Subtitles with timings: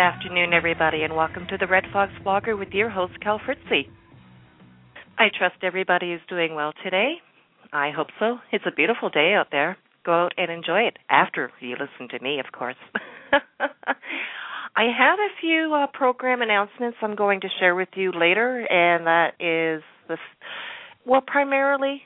[0.00, 3.82] Afternoon, everybody, and welcome to the Red Fox Blogger with your host, Kel Fritzi.
[5.18, 7.16] I trust everybody is doing well today.
[7.70, 8.38] I hope so.
[8.50, 9.76] It's a beautiful day out there.
[10.06, 12.76] Go out and enjoy it after you listen to me, of course.
[13.30, 19.06] I have a few uh, program announcements I'm going to share with you later, and
[19.06, 20.18] that is this.
[21.04, 22.00] Well, primarily,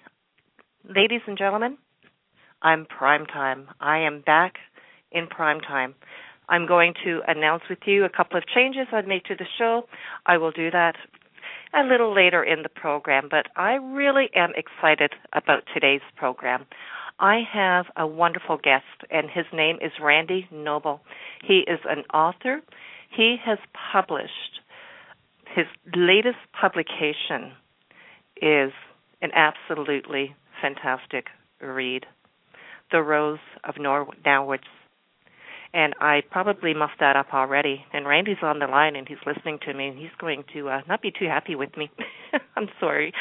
[0.85, 1.79] ladies and gentlemen,
[2.61, 3.69] I'm prime time.
[3.81, 4.55] I am back
[5.13, 5.95] in prime time.
[6.49, 9.85] I'm going to announce with you a couple of changes I'd make to the show.
[10.27, 10.95] I will do that
[11.75, 16.67] a little later in the program, but I really am excited about today's program.
[17.19, 21.01] I have a wonderful guest, and his name is Randy Noble.
[21.45, 22.61] He is an author.
[23.11, 23.59] He has
[23.93, 24.61] published
[25.55, 27.53] his latest publication
[28.43, 28.73] is
[29.23, 31.27] an absolutely fantastic
[31.61, 32.07] read,
[32.91, 34.65] The Rose of Nor- Narwitz
[35.75, 37.85] and I probably muffed that up already.
[37.93, 40.81] And Randy's on the line and he's listening to me and he's going to uh,
[40.89, 41.91] not be too happy with me.
[42.57, 43.13] I'm sorry.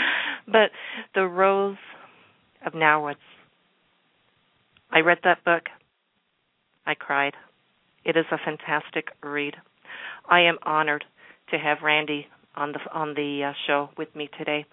[0.46, 0.70] But
[1.16, 1.78] The Rose
[2.64, 3.16] of Narwitz.
[4.92, 5.64] I read that book.
[6.86, 7.34] I cried.
[8.06, 9.56] It is a fantastic read.
[10.30, 11.06] I am honored
[11.50, 14.66] to have Randy on the on the uh, show with me today.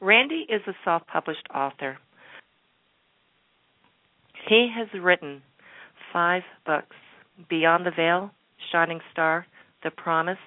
[0.00, 1.98] Randy is a self-published author.
[4.48, 5.42] He has written
[6.12, 6.96] five books
[7.48, 8.30] Beyond the Veil,
[8.72, 9.46] Shining Star,
[9.82, 10.38] The Promise,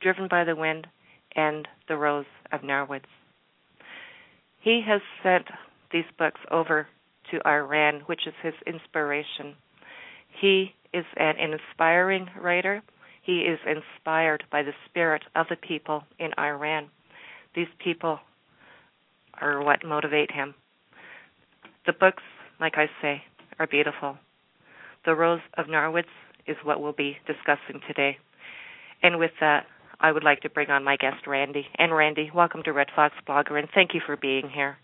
[0.00, 0.86] Driven by the Wind,
[1.36, 3.04] and The Rose of Narwitz.
[4.60, 5.46] He has sent
[5.92, 6.86] these books over
[7.30, 9.54] to Iran, which is his inspiration.
[10.40, 12.82] He is an inspiring writer.
[13.22, 16.88] He is inspired by the spirit of the people in Iran.
[17.54, 18.18] These people
[19.40, 20.54] are what motivate him.
[21.86, 22.22] The books,
[22.60, 23.22] like I say,
[23.58, 24.16] are beautiful.
[25.04, 26.04] The Rose of Narwitz
[26.46, 28.16] is what we'll be discussing today.
[29.02, 29.66] And with that,
[30.00, 31.66] I would like to bring on my guest, Randy.
[31.78, 34.76] And Randy, welcome to Red Fox Blogger, and thank you for being here.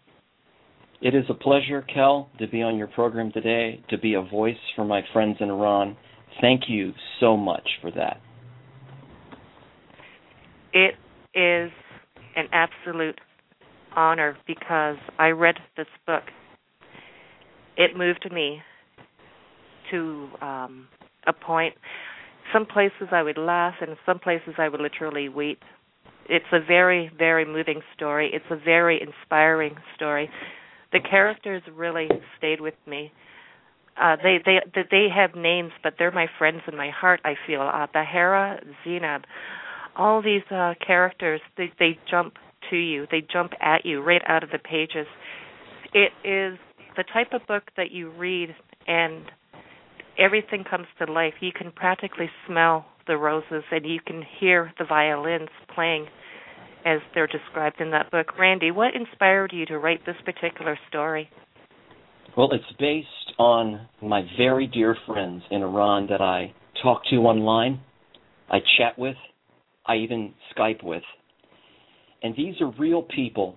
[1.00, 4.56] It is a pleasure, Kel, to be on your program today, to be a voice
[4.74, 5.96] for my friends in Iran.
[6.40, 8.20] Thank you so much for that.
[10.72, 10.94] It
[11.34, 11.70] is
[12.36, 13.18] an absolute
[13.96, 16.24] honor because I read this book.
[17.76, 18.60] It moved me
[19.90, 20.88] to um,
[21.28, 21.74] a point.
[22.52, 25.60] Some places I would laugh, and some places I would literally weep.
[26.28, 28.30] It's a very, very moving story.
[28.32, 30.30] It's a very inspiring story.
[30.92, 33.12] The characters really stayed with me.
[34.00, 34.60] Uh, they they
[34.90, 37.20] they have names, but they're my friends in my heart.
[37.24, 39.22] I feel uh, Bahara, Zainab,
[39.96, 41.40] all these uh, characters.
[41.56, 42.34] They they jump
[42.70, 43.06] to you.
[43.10, 45.06] They jump at you right out of the pages.
[45.92, 46.58] It is
[46.96, 48.54] the type of book that you read
[48.86, 49.24] and
[50.18, 51.34] everything comes to life.
[51.40, 56.06] You can practically smell the roses and you can hear the violins playing
[56.84, 58.38] as they're described in that book.
[58.38, 61.28] Randy, what inspired you to write this particular story?
[62.36, 67.80] Well, it's based on my very dear friends in Iran that I talk to online.
[68.50, 69.16] I chat with,
[69.86, 71.02] I even Skype with.
[72.22, 73.56] And these are real people.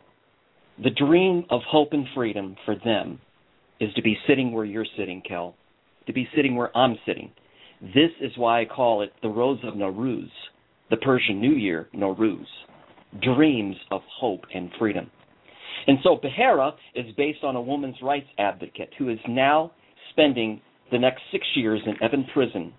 [0.83, 3.19] The dream of hope and freedom for them
[3.79, 5.55] is to be sitting where you're sitting, Kel,
[6.07, 7.31] to be sitting where I'm sitting.
[7.81, 10.29] This is why I call it the Rose of Nowruz,
[10.89, 12.45] the Persian New Year, Nowruz,
[13.21, 15.09] dreams of hope and freedom.
[15.87, 19.71] And so Behera is based on a woman's rights advocate who is now
[20.11, 20.61] spending
[20.91, 22.73] the next six years in Evin prison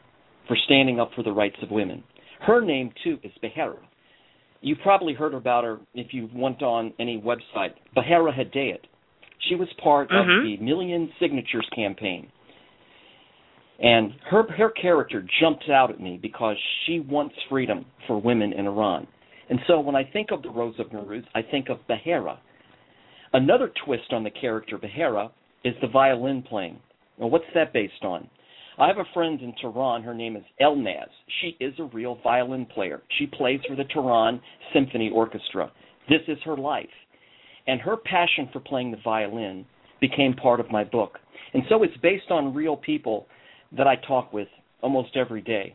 [0.46, 2.04] for standing up for the rights of women.
[2.40, 3.78] Her name, too, is Behera.
[4.60, 7.74] You've probably heard about her if you went on any website.
[7.96, 8.78] Behera Hedayat.
[9.48, 10.30] She was part mm-hmm.
[10.30, 12.28] of the Million Signatures campaign.
[13.82, 16.56] And her her character jumps out at me because
[16.87, 19.06] she wants freedom for women in Iran.
[19.50, 22.38] And so when I think of the Rose of Nowruz, I think of Behera.
[23.32, 25.31] Another twist on the character Behera
[25.64, 26.79] is the violin playing.
[27.19, 28.29] Now, what's that based on?
[28.79, 30.02] I have a friend in Tehran.
[30.02, 31.08] Her name is Elnaz.
[31.40, 33.02] She is a real violin player.
[33.19, 34.40] She plays for the Tehran
[34.73, 35.70] Symphony Orchestra.
[36.08, 36.87] This is her life.
[37.67, 39.67] And her passion for playing the violin
[40.00, 41.19] became part of my book.
[41.52, 43.26] And so it's based on real people
[43.76, 44.48] that I talk with
[44.82, 45.74] almost every day.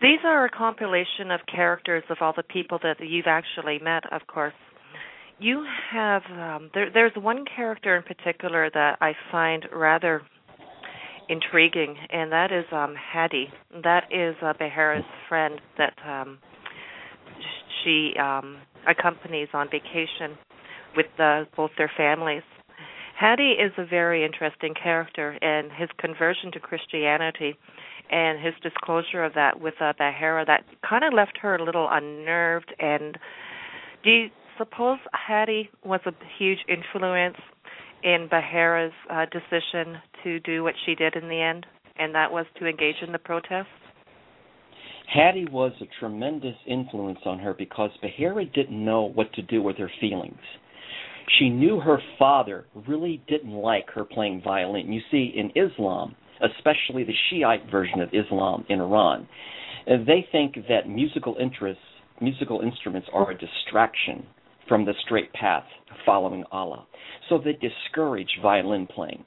[0.00, 4.26] These are a compilation of characters of all the people that you've actually met, of
[4.28, 4.54] course
[5.38, 10.22] you have um, there, there's one character in particular that I find rather
[11.28, 13.48] intriguing, and that is um, Hadi.
[13.82, 16.38] That is uh, Behera's friend that um,
[17.82, 20.36] she um, accompanies on vacation
[20.96, 22.42] with uh, both their families.
[23.18, 27.56] Hadi is a very interesting character, and his conversion to Christianity
[28.10, 31.88] and his disclosure of that with uh, Behera that kind of left her a little
[31.90, 32.72] unnerved.
[32.78, 33.18] And
[34.04, 37.36] do you, suppose Hadi was a huge influence
[38.04, 41.66] in Behera's uh, decision to do what she did in the end,
[41.98, 43.66] and that was to engage in the protests?
[45.12, 49.76] Hadi was a tremendous influence on her because Behera didn't know what to do with
[49.78, 50.38] her feelings.
[51.38, 54.92] She knew her father really didn't like her playing violin.
[54.92, 59.28] You see, in Islam, especially the Shiite version of Islam in Iran,
[59.86, 61.82] they think that musical interests,
[62.20, 64.26] musical instruments are a distraction
[64.68, 65.64] from the straight path
[66.04, 66.86] following Allah.
[67.28, 69.24] So they discourage violin playing.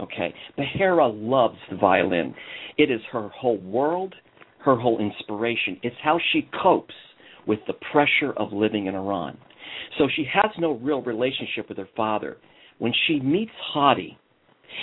[0.00, 0.34] Okay.
[0.58, 2.34] Behera loves the violin.
[2.78, 4.14] It is her whole world,
[4.64, 5.78] her whole inspiration.
[5.82, 6.94] It's how she copes
[7.46, 9.36] with the pressure of living in Iran.
[9.98, 12.36] So she has no real relationship with her father.
[12.78, 14.18] When she meets Hadi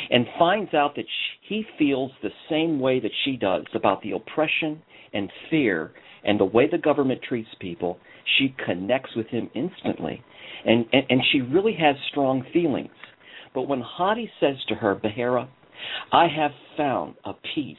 [0.09, 1.05] and finds out that
[1.47, 4.81] he feels the same way that she does about the oppression
[5.13, 5.91] and fear
[6.23, 7.97] and the way the government treats people,
[8.37, 10.23] she connects with him instantly.
[10.65, 12.89] And, and, and she really has strong feelings.
[13.53, 15.49] But when Hadi says to her, Behera,
[16.11, 17.75] I have found a peace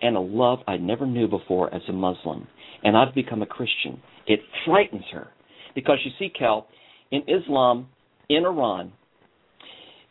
[0.00, 2.46] and a love I never knew before as a Muslim,
[2.82, 5.28] and I've become a Christian, it frightens her.
[5.80, 6.66] Because you see, Kel,
[7.10, 7.88] in Islam,
[8.28, 8.92] in Iran,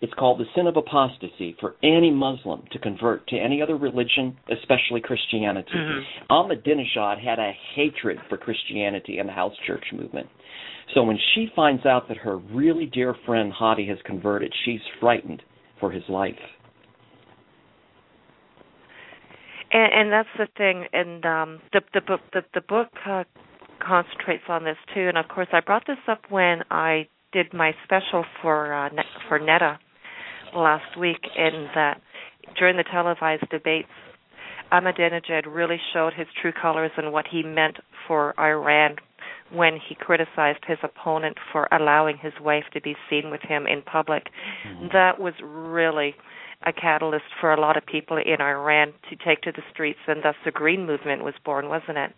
[0.01, 4.35] it's called the sin of apostasy for any Muslim to convert to any other religion,
[4.51, 5.69] especially Christianity.
[5.75, 6.33] Mm-hmm.
[6.33, 10.27] Ahmadinejad had a hatred for Christianity and the house church movement.
[10.95, 15.43] So when she finds out that her really dear friend Hadi has converted, she's frightened
[15.79, 16.33] for his life.
[19.71, 23.23] And, and that's the thing, and um, the the book the, the book uh,
[23.79, 25.07] concentrates on this too.
[25.07, 28.89] And of course, I brought this up when I did my special for uh,
[29.27, 29.77] for Neda
[30.55, 32.01] last week in that
[32.57, 33.89] during the televised debates,
[34.71, 38.95] Ahmadinejad really showed his true colors and what he meant for Iran
[39.51, 43.81] when he criticized his opponent for allowing his wife to be seen with him in
[43.81, 44.27] public.
[44.67, 44.87] Mm-hmm.
[44.93, 46.15] That was really
[46.65, 50.23] a catalyst for a lot of people in Iran to take to the streets, and
[50.23, 52.11] thus the Green Movement was born, wasn't it?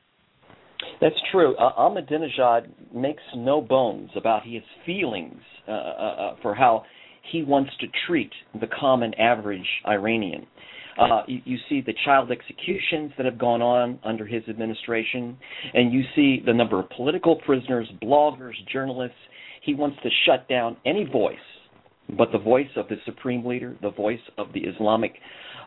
[1.00, 1.56] That's true.
[1.58, 6.84] Uh, Ahmadinejad makes no bones about his feelings uh, uh, uh for how
[7.32, 10.46] he wants to treat the common average Iranian.
[11.00, 15.38] Uh, you, you, see the child executions that have gone on under his administration,
[15.74, 19.16] and you see the number of political prisoners, bloggers, journalists.
[19.64, 21.38] He wants to shut down any voice
[22.18, 25.14] but the voice of the supreme leader, the voice of the Islamic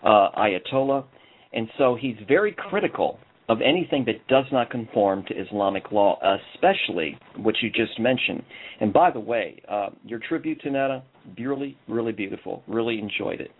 [0.05, 1.05] uh, Ayatollah.
[1.53, 6.19] And so he's very critical of anything that does not conform to Islamic law,
[6.55, 8.43] especially what you just mentioned.
[8.81, 11.03] And by the way, uh, your tribute to Neda,
[11.39, 12.63] really, really beautiful.
[12.67, 13.51] Really enjoyed it.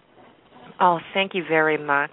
[0.81, 2.11] Oh, thank you very much.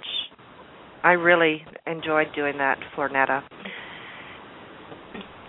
[1.03, 3.41] I really enjoyed doing that for Neda.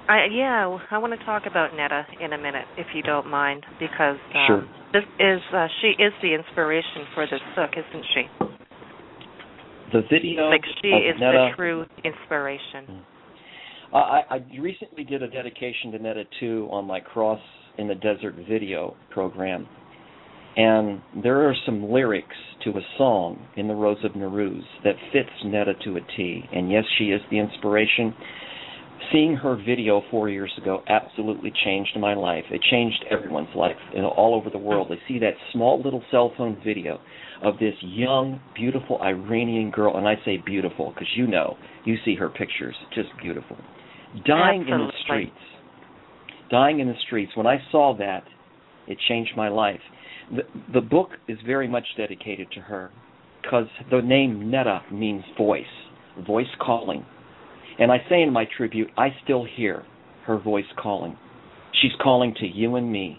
[0.09, 3.64] I, yeah, I want to talk about Neda in a minute, if you don't mind,
[3.79, 4.69] because um, sure.
[4.93, 8.47] this is uh, she is the inspiration for this book, isn't she?
[9.93, 13.05] The video like she is Neda, the true inspiration.
[13.93, 17.41] Uh, I, I recently did a dedication to Neda too on my Cross
[17.77, 19.69] in the Desert video program,
[20.57, 25.29] and there are some lyrics to a song in the Rose of Nowruz that fits
[25.45, 26.43] Neda to a T.
[26.53, 28.15] And yes, she is the inspiration.
[29.11, 32.45] Seeing her video four years ago absolutely changed my life.
[32.51, 34.89] It changed everyone's life you know, all over the world.
[34.91, 37.01] They see that small little cell phone video
[37.43, 42.15] of this young, beautiful Iranian girl, and I say beautiful because you know, you see
[42.17, 43.57] her pictures, just beautiful,
[44.27, 44.73] dying absolutely.
[44.73, 46.51] in the streets.
[46.51, 47.33] Dying in the streets.
[47.35, 48.25] When I saw that,
[48.87, 49.81] it changed my life.
[50.31, 50.43] The,
[50.73, 52.91] the book is very much dedicated to her
[53.43, 55.65] because the name Neda means voice,
[56.27, 57.05] voice calling.
[57.79, 59.85] And I say in my tribute, I still hear
[60.26, 61.17] her voice calling.
[61.81, 63.19] She's calling to you and me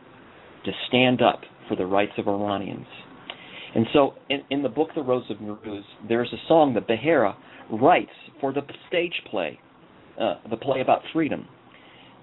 [0.66, 2.88] to stand up for the rights of Iranians.
[3.76, 7.36] And so in, in the book The Rose of Nowruz, there's a song that Behera
[7.72, 9.60] writes for the stage play,
[10.20, 11.48] uh, the play about freedom.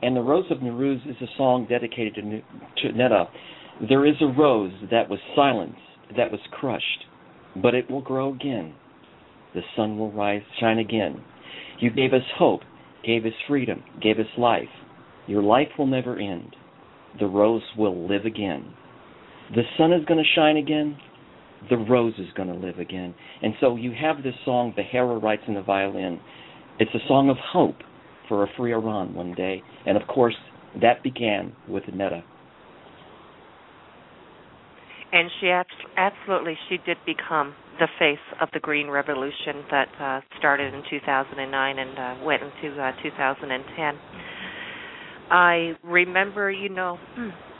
[0.02, 2.22] And The Rose of Nowruz is a song dedicated to,
[2.82, 3.26] to Neda.
[3.88, 5.78] There is a rose that was silenced,
[6.16, 7.04] that was crushed,
[7.60, 8.74] but it will grow again.
[9.54, 11.22] The sun will rise, shine again.
[11.80, 12.60] You gave us hope,
[13.04, 14.68] gave us freedom, gave us life.
[15.26, 16.54] Your life will never end.
[17.18, 18.74] The rose will live again.
[19.54, 20.96] The sun is going to shine again.
[21.68, 23.14] The rose is going to live again.
[23.42, 26.20] And so you have this song Behera writes in the violin.
[26.78, 27.76] It's a song of hope
[28.28, 29.62] for a free Iran one day.
[29.86, 30.36] And of course,
[30.80, 32.22] that began with Neda.
[35.12, 35.52] And she
[35.96, 41.78] absolutely she did become the face of the Green Revolution that uh, started in 2009
[41.78, 43.94] and uh, went into uh, 2010.
[45.30, 46.98] I remember, you know,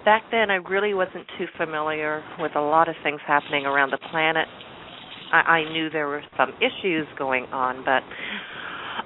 [0.05, 3.99] back then I really wasn't too familiar with a lot of things happening around the
[4.11, 4.47] planet.
[5.33, 8.03] I, I knew there were some issues going on, but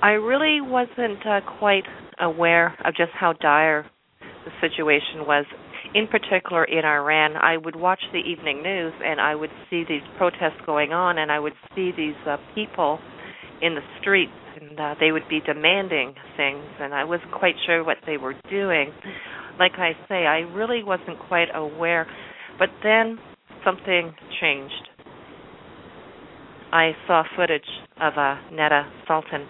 [0.03, 1.85] I really wasn't uh, quite
[2.21, 3.87] aware of just how dire
[4.45, 5.45] the situation was
[5.95, 10.03] in particular in Iran, I would watch the evening news and I would see these
[10.19, 12.99] protests going on, and I would see these uh, people
[13.63, 17.85] in the streets, and uh, they would be demanding things, and I wasn't quite sure
[17.85, 18.93] what they were doing.
[19.59, 22.07] Like I say, I really wasn't quite aware,
[22.59, 23.19] but then
[23.65, 24.89] something changed.
[26.73, 27.63] I saw footage
[28.01, 29.47] of uh, Neda Soltan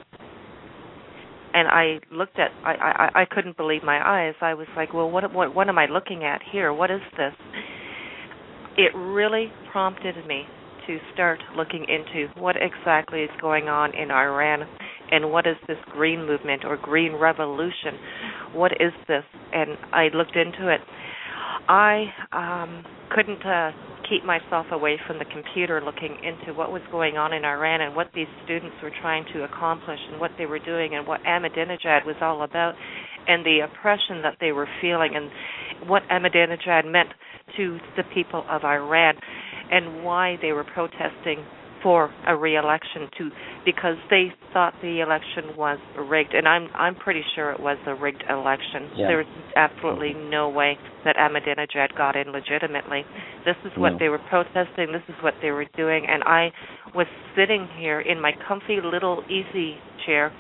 [1.55, 2.73] and I looked at I,
[3.15, 4.35] I I couldn't believe my eyes.
[4.41, 6.73] I was like, well, what what what am I looking at here?
[6.73, 7.33] What is this?
[8.77, 10.43] It really prompted me
[10.87, 14.69] to start looking into what exactly is going on in Iran
[15.11, 17.95] and what is this green movement or green revolution?
[18.53, 19.25] What is this?
[19.53, 20.81] And I looked into it.
[21.69, 22.85] I um
[23.15, 23.71] couldn't uh
[24.09, 27.97] keep myself away from the computer looking into what was going on in Iran and
[27.97, 32.07] what these students were trying to accomplish and what they were doing and what Ahmadinejad
[32.07, 32.75] was all about
[33.27, 37.09] and the oppression that they were feeling and what Ahmadinejad meant
[37.57, 39.15] to the people of Iran
[39.71, 41.45] and why they were protesting
[41.85, 43.31] for a re-election to
[43.65, 47.95] because they thought the election was rigged, and I'm I'm pretty sure it was a
[47.95, 48.89] rigged election.
[48.97, 49.07] Yeah.
[49.09, 53.05] There's absolutely no way that Ahmadinejad got in legitimately.
[53.45, 53.99] This is what No.
[53.99, 54.91] they were protesting.
[54.93, 56.51] This is what they were doing, and I
[56.95, 59.77] was sitting here in my comfy little easy
[60.07, 60.33] chair,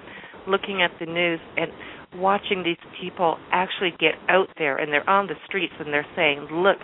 [0.48, 1.70] looking at the news and
[2.16, 6.46] watching these people actually get out there and they're on the streets and they're saying,
[6.50, 6.78] "Look,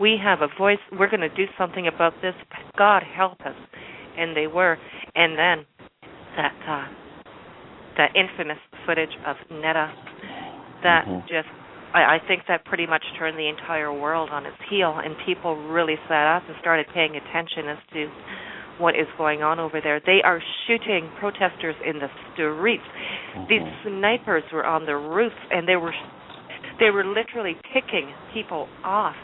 [0.00, 0.80] we have a voice.
[0.90, 2.34] We're going to do something about this.
[2.76, 3.54] God help us."
[4.18, 4.78] And they were.
[5.14, 5.66] And then
[6.36, 6.86] that uh,
[7.96, 9.90] that infamous footage of Neda,
[10.82, 11.28] that Mhm.
[11.28, 11.48] just
[11.94, 15.56] I, I think that pretty much turned the entire world on its heel, and people
[15.56, 18.08] really sat up and started paying attention as to
[18.78, 20.00] what is going on over there.
[20.00, 22.82] They are shooting protesters in the streets.
[23.48, 23.82] These Mhm.
[23.82, 25.94] snipers were on the roofs, and they were
[26.78, 29.16] they were literally picking people off,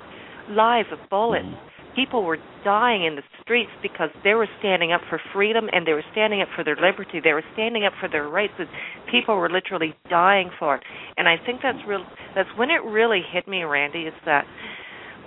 [0.49, 1.57] live bullets Mhm.
[1.95, 5.93] people were dying in the streets because they were standing up for freedom and they
[5.93, 7.21] were standing up for their liberty.
[7.25, 8.53] They were standing up for their rights.
[8.59, 8.69] And
[9.11, 10.83] people were literally dying for it.
[11.17, 12.05] And I think that's real.
[12.37, 14.03] That's when it really hit me, Randy.
[14.03, 14.45] Is that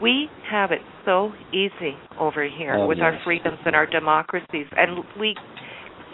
[0.01, 5.03] we have it so easy over here Oh, with our freedoms and our democracies, and
[5.19, 5.35] we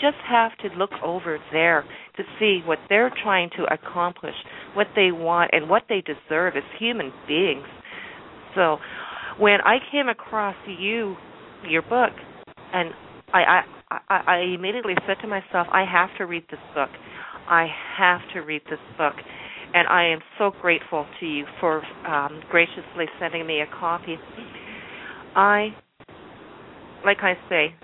[0.02, 1.84] just have to look over there
[2.16, 4.36] to see what they're trying to accomplish,
[4.76, 7.66] what they want, and what they deserve as human beings.
[8.56, 8.78] So
[9.40, 11.16] when I came across you,
[11.68, 12.12] your book,
[12.74, 12.92] and
[13.34, 16.90] I, I, I, I immediately said to myself, I have to read this book.
[17.50, 19.14] I have to read this book.
[19.74, 24.16] And I am so grateful to you for um, graciously sending me a copy.
[25.36, 25.70] I,
[27.06, 27.76] like I say,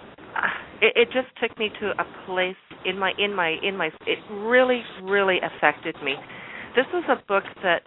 [0.81, 4.19] it, it just took me to a place in my in my in my it
[4.31, 6.15] really really affected me
[6.75, 7.81] this is a book that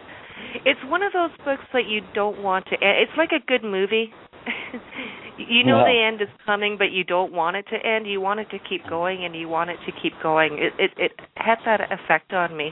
[0.65, 4.11] it's one of those books that you don't want to it's like a good movie
[5.37, 8.07] you know the end is coming but you don't want it to end.
[8.07, 10.57] You want it to keep going and you want it to keep going.
[10.57, 12.71] It it, it had that effect on me.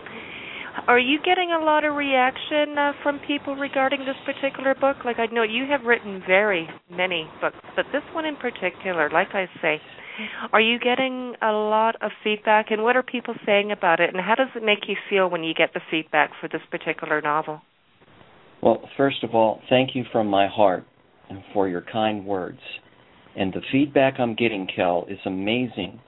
[0.87, 4.97] Are you getting a lot of reaction uh, from people regarding this particular book?
[5.05, 9.29] Like I know you have written very many books, but this one in particular, like
[9.33, 9.79] I say,
[10.51, 12.71] are you getting a lot of feedback?
[12.71, 14.13] And what are people saying about it?
[14.13, 17.21] And how does it make you feel when you get the feedback for this particular
[17.21, 17.61] novel?
[18.61, 20.85] Well, first of all, thank you from my heart
[21.29, 22.59] and for your kind words.
[23.35, 25.99] And the feedback I'm getting, Kel, is amazing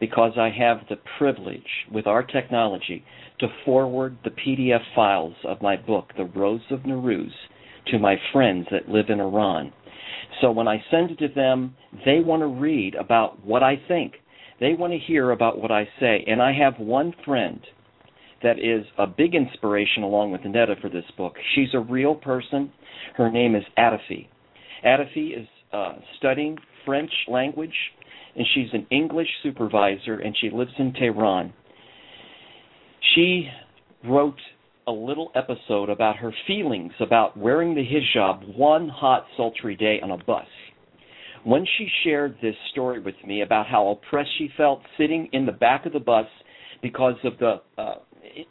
[0.00, 1.62] because I have the privilege
[1.92, 3.04] with our technology
[3.38, 7.32] to forward the PDF files of my book, The Rose of Nowruz,
[7.88, 9.72] to my friends that live in Iran.
[10.40, 11.74] So when I send it to them,
[12.04, 14.14] they want to read about what I think.
[14.58, 16.24] They want to hear about what I say.
[16.26, 17.60] And I have one friend
[18.42, 21.34] that is a big inspiration along with Neda for this book.
[21.54, 22.72] She's a real person.
[23.16, 24.28] Her name is Adafi.
[24.84, 27.74] Adafi is uh, studying French language,
[28.36, 31.52] and she's an English supervisor, and she lives in Tehran.
[33.14, 33.48] She
[34.04, 34.40] wrote
[34.86, 40.10] a little episode about her feelings about wearing the hijab one hot, sultry day on
[40.10, 40.46] a bus.
[41.44, 45.52] When she shared this story with me about how oppressed she felt sitting in the
[45.52, 46.26] back of the bus
[46.82, 47.94] because of the uh,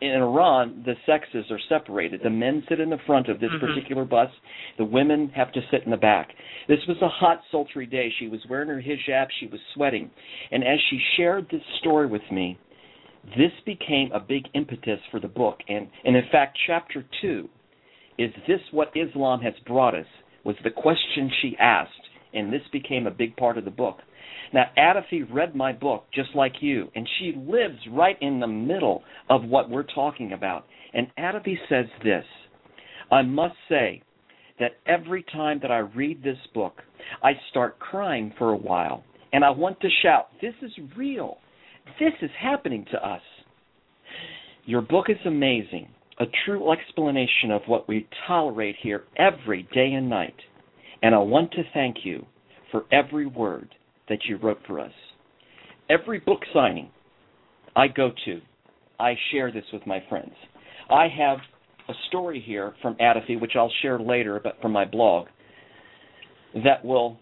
[0.02, 2.22] in Iran the sexes are separated.
[2.24, 3.66] The men sit in the front of this mm-hmm.
[3.66, 4.30] particular bus.
[4.78, 6.30] The women have to sit in the back.
[6.68, 8.10] This was a hot, sultry day.
[8.20, 9.28] She was wearing her hijab.
[9.40, 10.10] She was sweating,
[10.52, 12.58] and as she shared this story with me,
[13.38, 15.58] this became a big impetus for the book.
[15.68, 17.50] And, and in fact, chapter two
[18.18, 20.06] is this what Islam has brought us?
[20.44, 21.92] Was the question she asked,
[22.34, 23.98] and this became a big part of the book.
[24.54, 29.04] Now, Adafi read my book just like you, and she lives right in the middle
[29.30, 30.66] of what we're talking about.
[30.94, 32.26] And Adafi says this
[33.12, 34.02] I must say
[34.60, 36.82] that every time that I read this book,
[37.24, 41.38] I start crying for a while, and I want to shout, This is real.
[42.00, 43.22] This is happening to us.
[44.66, 50.10] Your book is amazing, a true explanation of what we tolerate here every day and
[50.10, 50.36] night.
[51.02, 52.26] And I want to thank you
[52.72, 53.74] for every word
[54.10, 54.92] that you wrote for us.
[55.90, 56.90] Every book signing
[57.76, 58.42] I go to,
[59.00, 60.34] I share this with my friends.
[60.90, 61.38] I have
[61.88, 65.28] a story here from Adafi, which I'll share later, but from my blog,
[66.64, 67.18] that will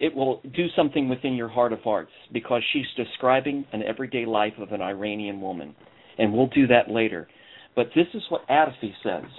[0.00, 4.54] it will do something within your heart of hearts because she's describing an everyday life
[4.58, 5.76] of an Iranian woman,
[6.18, 7.28] and we'll do that later.
[7.76, 9.30] But this is what Adafi says.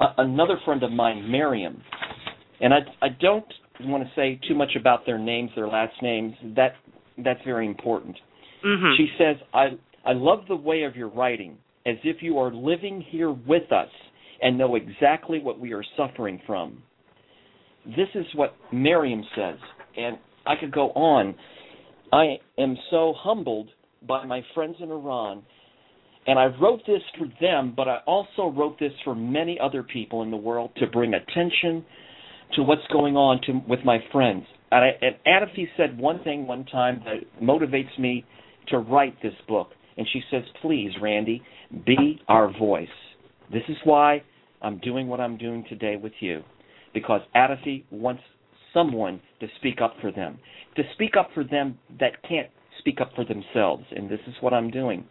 [0.00, 1.82] Uh, another friend of mine, Miriam,
[2.60, 3.46] and I, I don't
[3.86, 6.34] want to say too much about their names, their last names.
[6.56, 6.74] That
[7.18, 8.16] that's very important.
[8.64, 8.96] Mm-hmm.
[8.96, 13.04] She says, "I I love the way of your writing, as if you are living
[13.08, 13.88] here with us
[14.40, 16.82] and know exactly what we are suffering from."
[17.84, 19.58] This is what Miriam says
[19.96, 21.34] and I could go on.
[22.12, 23.68] I am so humbled
[24.06, 25.42] by my friends in Iran,
[26.26, 30.22] and I wrote this for them, but I also wrote this for many other people
[30.22, 31.84] in the world to bring attention
[32.54, 34.44] to what's going on to, with my friends.
[34.70, 38.24] And, I, and said one thing one time that motivates me
[38.68, 41.42] to write this book, and she says, "Please, Randy,
[41.84, 42.88] be our voice."
[43.52, 44.22] This is why
[44.62, 46.42] I'm doing what I'm doing today with you,
[46.94, 48.22] because Adafi wants
[48.72, 50.38] someone to speak up for them,
[50.76, 53.84] to speak up for them that can't speak up for themselves.
[53.94, 55.04] And this is what I'm doing.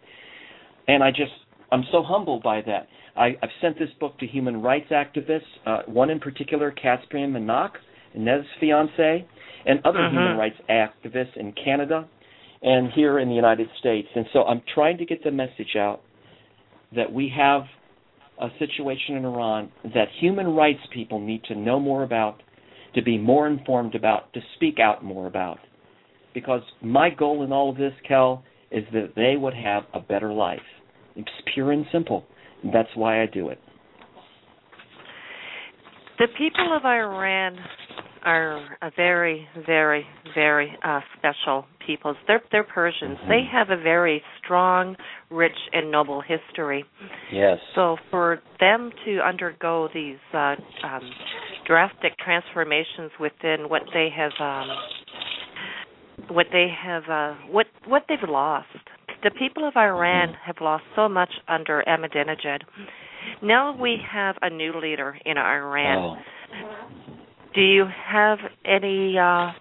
[0.88, 1.32] And I just,
[1.72, 2.88] I'm so humbled by that.
[3.16, 7.82] I, have sent this book to human rights activists, uh, one in particular, Caspian Makan,
[8.16, 9.28] Nez's fiance,
[9.66, 10.18] and other mm-hmm.
[10.18, 12.08] human rights activists in Canada
[12.62, 14.08] and here in the United States.
[14.16, 16.02] And so I'm trying to get the message out
[16.96, 17.64] that we have
[18.40, 22.42] a situation in Iran that human rights people need to know more about
[22.96, 25.60] to be more informed about, to speak out more about.
[26.34, 30.32] Because my goal in all of this, Kel, is that they would have a better
[30.32, 30.60] life.
[31.16, 32.26] It's pure and simple.
[32.64, 33.60] That's why I do it.
[36.20, 37.58] The people of Iran
[38.24, 42.16] are a very, very, very uh, special peoples.
[42.28, 43.18] They're they're Persians.
[43.18, 43.30] Mm-hmm.
[43.30, 44.96] They have a very strong,
[45.30, 46.86] rich, and noble history.
[47.32, 47.58] Yes.
[47.76, 51.12] So for them to undergo these uh, um,
[51.66, 54.68] drastic transformations within what they have, um,
[56.30, 58.68] what they have, uh, what what they've lost.
[59.24, 62.62] The people of Iran have lost so much under Ahmadinejad.
[63.44, 65.98] Now we have a new leader in Iran.
[65.98, 67.12] Oh
[67.54, 69.52] do you have any uh,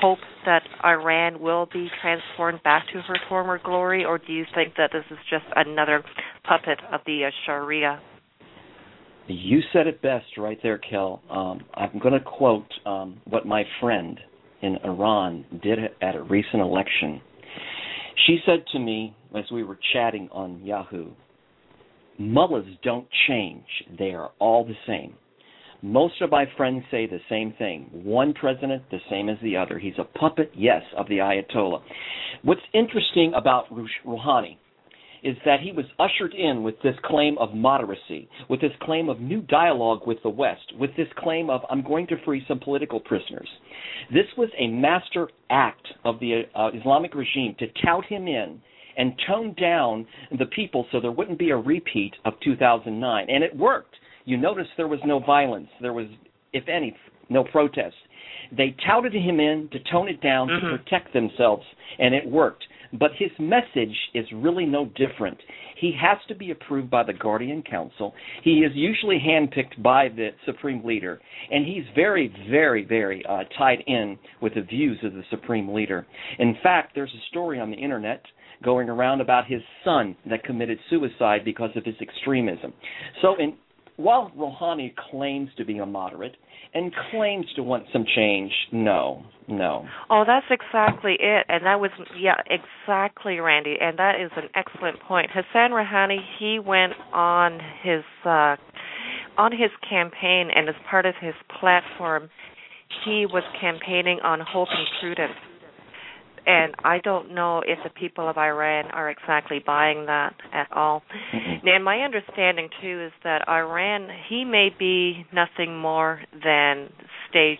[0.00, 4.74] hope that Iran will be transformed back to her former glory, or do you think
[4.76, 6.02] that this is just another
[6.44, 8.00] puppet of the uh, Sharia?
[9.26, 11.22] You said it best right there, Kel.
[11.30, 14.18] Um, I'm going to quote um, what my friend
[14.62, 17.20] in Iran did at a recent election.
[18.26, 21.10] She said to me as we were chatting on Yahoo,
[22.18, 23.64] mullahs don't change.
[23.98, 25.14] They are all the same.
[25.82, 27.88] Most of my friends say the same thing.
[27.92, 29.78] One president, the same as the other.
[29.78, 31.80] He's a puppet, yes, of the Ayatollah.
[32.42, 34.58] What's interesting about Rouhani
[35.22, 39.20] is that he was ushered in with this claim of moderacy, with this claim of
[39.20, 43.00] new dialogue with the West, with this claim of, I'm going to free some political
[43.00, 43.48] prisoners.
[44.12, 48.60] This was a master act of the uh, Islamic regime to tout him in
[48.96, 50.06] and tone down
[50.38, 53.26] the people so there wouldn't be a repeat of 2009.
[53.28, 53.94] And it worked.
[54.24, 55.68] You notice there was no violence.
[55.80, 56.06] There was,
[56.52, 56.96] if any,
[57.28, 57.94] no protest.
[58.56, 60.66] They touted him in to tone it down mm-hmm.
[60.66, 61.64] to protect themselves,
[61.98, 62.64] and it worked.
[62.98, 65.38] But his message is really no different.
[65.80, 68.14] He has to be approved by the Guardian Council.
[68.42, 73.82] He is usually handpicked by the Supreme Leader, and he's very, very, very uh, tied
[73.86, 76.06] in with the views of the Supreme Leader.
[76.38, 78.22] In fact, there's a story on the internet
[78.62, 82.72] going around about his son that committed suicide because of his extremism.
[83.22, 83.54] So, in,
[84.00, 86.36] while Rouhani claims to be a moderate,
[86.72, 88.52] and claims to want some change.
[88.72, 89.86] No, no.
[90.08, 91.46] Oh, that's exactly it.
[91.48, 93.76] And that was, yeah, exactly, Randy.
[93.80, 95.30] And that is an excellent point.
[95.32, 98.56] Hassan Rouhani, he went on his, uh,
[99.36, 102.30] on his campaign and as part of his platform,
[103.04, 105.36] he was campaigning on hope and prudence
[106.46, 111.02] and I don't know if the people of Iran are exactly buying that at all.
[111.34, 111.66] Mm-hmm.
[111.66, 116.90] And my understanding too is that Iran he may be nothing more than
[117.28, 117.58] stage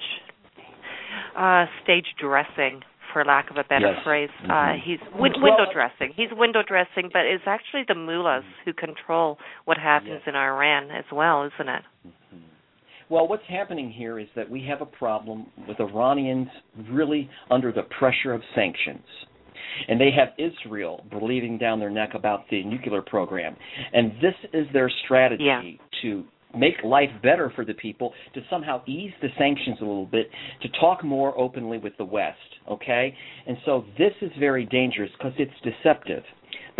[1.36, 4.04] uh stage dressing for lack of a better yes.
[4.04, 4.30] phrase.
[4.42, 4.50] Mm-hmm.
[4.50, 6.12] Uh he's win- window dressing.
[6.16, 10.22] He's window dressing, but it's actually the mullahs who control what happens yes.
[10.26, 11.82] in Iran as well, isn't it?
[12.06, 12.49] Mm-hmm.
[13.10, 16.46] Well, what's happening here is that we have a problem with Iranians
[16.88, 19.04] really under the pressure of sanctions.
[19.88, 23.56] And they have Israel breathing down their neck about the nuclear program.
[23.92, 25.62] And this is their strategy yeah.
[26.02, 26.24] to
[26.56, 30.30] make life better for the people, to somehow ease the sanctions a little bit,
[30.62, 32.38] to talk more openly with the West.
[32.70, 33.14] Okay?
[33.46, 36.22] And so this is very dangerous because it's deceptive.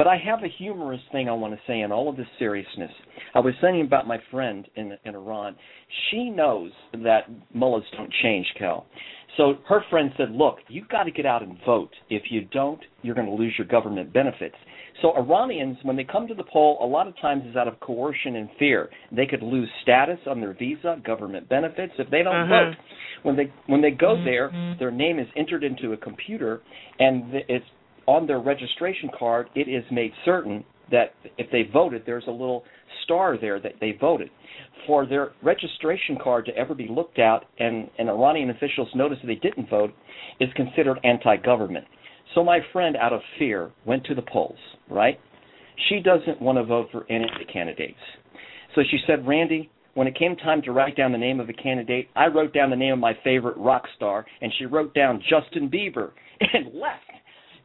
[0.00, 2.90] But I have a humorous thing I want to say in all of this seriousness.
[3.34, 5.56] I was saying about my friend in in Iran.
[6.10, 6.70] She knows
[7.04, 8.86] that mullahs don't change, Kel.
[9.36, 11.90] So her friend said, "Look, you've got to get out and vote.
[12.08, 14.56] If you don't, you're going to lose your government benefits."
[15.02, 17.78] So Iranians, when they come to the poll, a lot of times is out of
[17.80, 18.88] coercion and fear.
[19.12, 22.70] They could lose status on their visa, government benefits if they don't uh-huh.
[22.70, 22.74] vote.
[23.22, 26.62] When they when they go there, their name is entered into a computer,
[26.98, 27.66] and it's
[28.10, 32.64] on their registration card, it is made certain that if they voted, there's a little
[33.04, 34.28] star there that they voted.
[34.84, 39.28] For their registration card to ever be looked at and, and Iranian officials notice that
[39.28, 39.92] they didn't vote
[40.40, 41.84] is considered anti government.
[42.34, 45.18] So my friend, out of fear, went to the polls, right?
[45.88, 47.94] She doesn't want to vote for any of the candidates.
[48.74, 51.52] So she said, Randy, when it came time to write down the name of a
[51.52, 55.22] candidate, I wrote down the name of my favorite rock star, and she wrote down
[55.28, 57.09] Justin Bieber and left.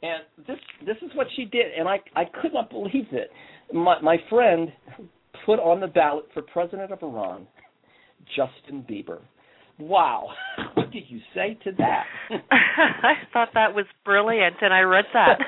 [0.06, 3.32] And this this is what she did, and I I could not believe it.
[3.74, 4.72] My my friend
[5.46, 7.48] put on the ballot for president of Iran,
[8.36, 9.20] Justin Bieber.
[9.80, 10.30] Wow,
[10.76, 12.04] what did you say to that?
[12.52, 15.40] I thought that was brilliant, and I read that.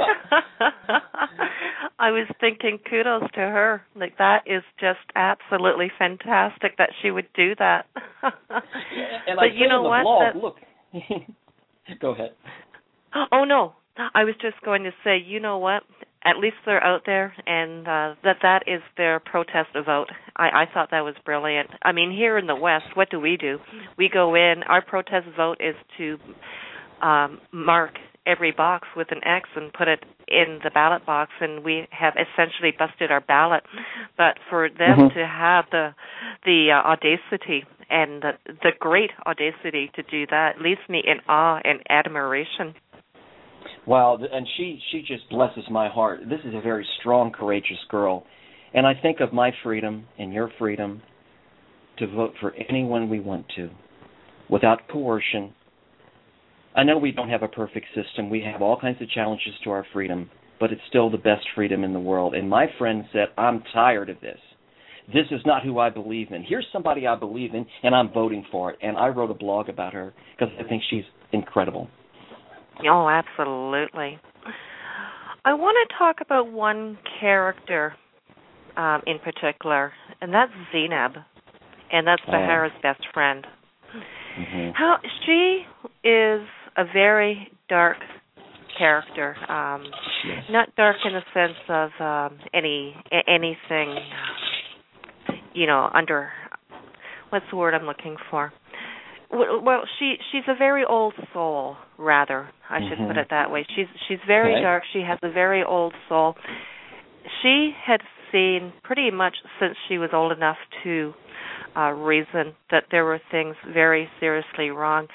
[2.00, 3.84] I was thinking kudos to her.
[3.96, 7.86] Like that is just absolutely fantastic that she would do that.
[8.24, 10.04] and but I you know the what?
[10.04, 10.56] Blog, That- look,
[12.02, 12.32] go ahead.
[13.32, 13.74] Oh no,
[14.14, 15.84] I was just going to say, you know what?
[16.24, 20.08] At least they're out there, and uh, that that is their protest vote.
[20.36, 21.70] I, I thought that was brilliant.
[21.84, 23.60] I mean, here in the West, what do we do?
[23.98, 24.64] We go in.
[24.68, 26.18] Our protest vote is to
[27.06, 27.92] um, mark
[28.26, 32.14] every box with an X and put it in the ballot box, and we have
[32.16, 33.64] essentially busted our ballot.
[34.18, 35.14] But for them Mhm.
[35.14, 35.94] to have the
[36.44, 41.62] the uh, audacity and the, the great audacity to do that leaves me in awe
[41.64, 42.76] and admiration.
[43.88, 46.20] Wow, and she she just blesses my heart.
[46.28, 48.26] This is a very strong, courageous girl,
[48.74, 51.02] and I think of my freedom and your freedom
[51.98, 53.70] to vote for anyone we want to,
[54.50, 55.54] without coercion.
[56.76, 58.30] I know we don't have a perfect system.
[58.30, 61.86] We have all kinds of challenges to our freedom, but it's still the best freedom
[61.86, 62.36] in the world.
[62.36, 64.40] And my friend said, "I'm tired of this.
[65.14, 66.44] This is not who I believe in.
[66.44, 69.70] Here's somebody I believe in, and I'm voting for it." And I wrote a blog
[69.70, 71.88] about her because I think she's incredible.
[72.86, 74.20] Oh, absolutely.
[75.46, 77.94] I want to talk about one character
[78.76, 81.14] um, in particular, and that's Zainab,
[81.92, 82.32] and that's Oh.
[82.32, 83.46] Bahara's best friend.
[84.36, 85.66] hmm How she
[86.04, 86.42] is
[86.76, 87.98] a very dark
[88.78, 89.36] character.
[89.50, 89.84] Um,
[90.26, 90.44] Yes.
[90.50, 92.96] not dark in the sense of um, any
[93.28, 93.96] anything,
[95.54, 96.32] you know, under
[97.30, 98.52] what's the word I'm looking for?
[99.32, 102.50] Well, she she's a very old soul, rather.
[102.70, 103.08] I should Mhm.
[103.08, 103.66] put it that way.
[103.76, 104.62] She's she's very Okay.
[104.64, 104.84] dark.
[104.94, 106.38] She has a very old soul.
[107.42, 111.14] She had seen pretty much since she was old enough to
[111.76, 115.08] uh, reason that there were things very seriously wrong.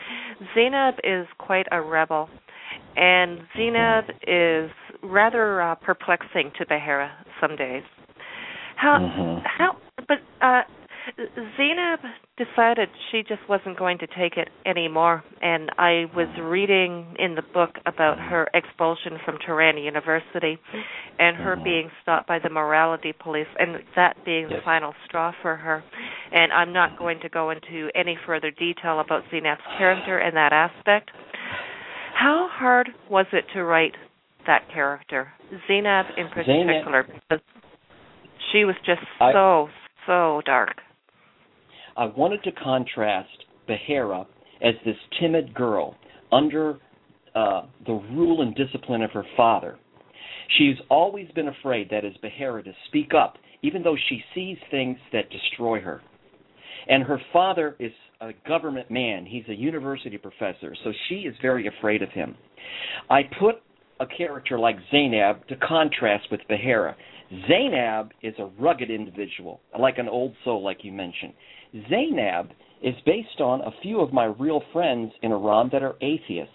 [0.55, 2.29] Zainab is quite a rebel,
[2.97, 4.71] and Zainab is
[5.03, 7.83] rather uh, perplexing to Bahara some days.
[8.77, 9.43] How Mhm.
[9.45, 9.77] how
[10.09, 10.63] but uh
[11.57, 12.01] Zainab
[12.37, 17.43] decided she just wasn't going to take it anymore and I was reading in the
[17.43, 20.59] book about her expulsion from Tehran University
[21.19, 21.65] and her Mhm.
[21.65, 25.83] being stopped by the morality police and that being the final straw for her.
[26.33, 30.53] And I'm not going to go into any further detail about Zainab's character and that
[30.53, 31.11] aspect.
[32.15, 33.97] How hard was it to write
[34.47, 35.33] that character,
[35.67, 37.41] Zainab in Zainab- particular, because
[38.51, 39.71] she was just I- so
[40.07, 40.83] so dark.
[41.97, 44.27] I wanted to contrast Behera
[44.63, 45.97] as this timid girl
[46.31, 46.79] under
[47.35, 49.79] uh, the rule and discipline of her father.
[50.59, 54.99] She's always been afraid, that is, Behera, to speak up, even though she sees things
[55.13, 56.03] that destroy her.
[56.89, 61.69] And her father is a government man, he's a university professor, so she is very
[61.69, 62.35] afraid of him.
[63.09, 63.57] I put
[64.01, 66.95] a character like Zainab to contrast with Behera.
[67.49, 71.33] Zainab is a rugged individual, like an old soul, like you mentioned.
[71.89, 72.51] Zainab
[72.83, 76.53] is based on a few of my real friends in Iran that are atheists.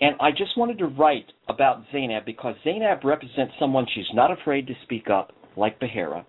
[0.00, 4.66] And I just wanted to write about Zainab because Zainab represents someone she's not afraid
[4.66, 6.24] to speak up, like Behera.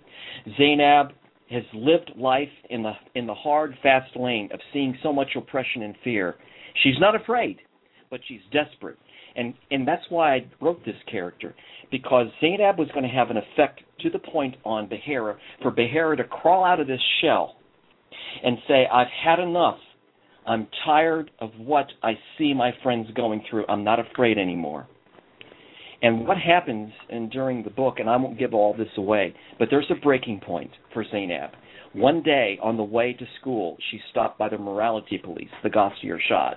[0.58, 1.10] Zainab
[1.49, 5.84] has lived life in the in the hard, fast lane of seeing so much oppression
[5.84, 6.36] and fear.
[6.84, 7.58] She's not afraid,
[8.10, 8.97] but she's desperate.
[9.36, 11.56] And and that's why I wrote this character
[11.91, 16.17] because Zainab was going to have an effect to the point on Behera for Behera
[16.17, 17.56] to crawl out of this shell
[18.43, 19.78] and say, I've had enough.
[20.48, 23.65] I'm tired of what I see my friends going through.
[23.67, 24.88] I'm not afraid anymore.
[26.02, 29.69] And what happens and during the book, and I won't give all this away, but
[29.71, 31.52] there's a breaking point for Zainab.
[31.93, 36.10] One day on the way to school, she's stopped by the morality police, the Gasht-e
[36.10, 36.56] Ershad.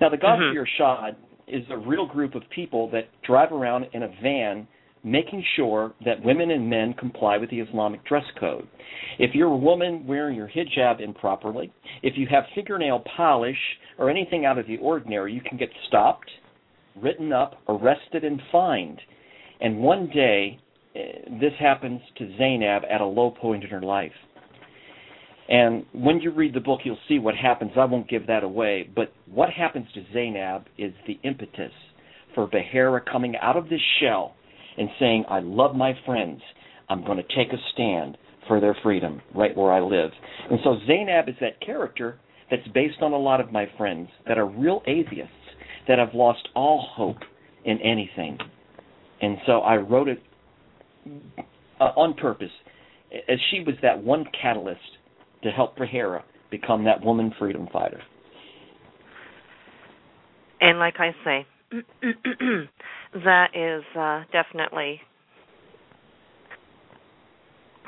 [0.00, 0.24] Now, the mm-hmm.
[0.24, 4.66] Gasht-e Ershad is a real group of people that drive around in a van
[5.04, 8.68] making sure that women and men comply with the Islamic dress code.
[9.18, 13.56] If you're a woman wearing your hijab improperly, if you have fingernail polish
[13.98, 16.30] or anything out of the ordinary, you can get stopped,
[16.96, 19.00] written up, arrested, and fined.
[19.60, 20.60] And one day,
[20.94, 21.00] eh,
[21.40, 24.12] this happens to Zainab at a low point in her life.
[25.52, 27.72] And when you read the book, you'll see what happens.
[27.76, 28.88] I won't give that away.
[28.96, 31.72] But what happens to Zainab is the impetus
[32.34, 34.34] for Behera coming out of this shell
[34.78, 36.40] and saying, I love my friends.
[36.88, 38.16] I'm going to take a stand
[38.48, 40.10] for their freedom right where I live.
[40.50, 42.18] And so Zainab is that character
[42.50, 45.34] that's based on a lot of my friends that are real atheists
[45.86, 47.20] that have lost all hope
[47.66, 48.38] in anything.
[49.20, 50.22] And so I wrote it
[51.78, 52.50] uh, on purpose
[53.28, 54.80] as she was that one catalyst
[55.42, 58.00] to help Behera become that woman freedom fighter.
[60.60, 61.46] And like I say,
[63.24, 65.00] that is uh, definitely,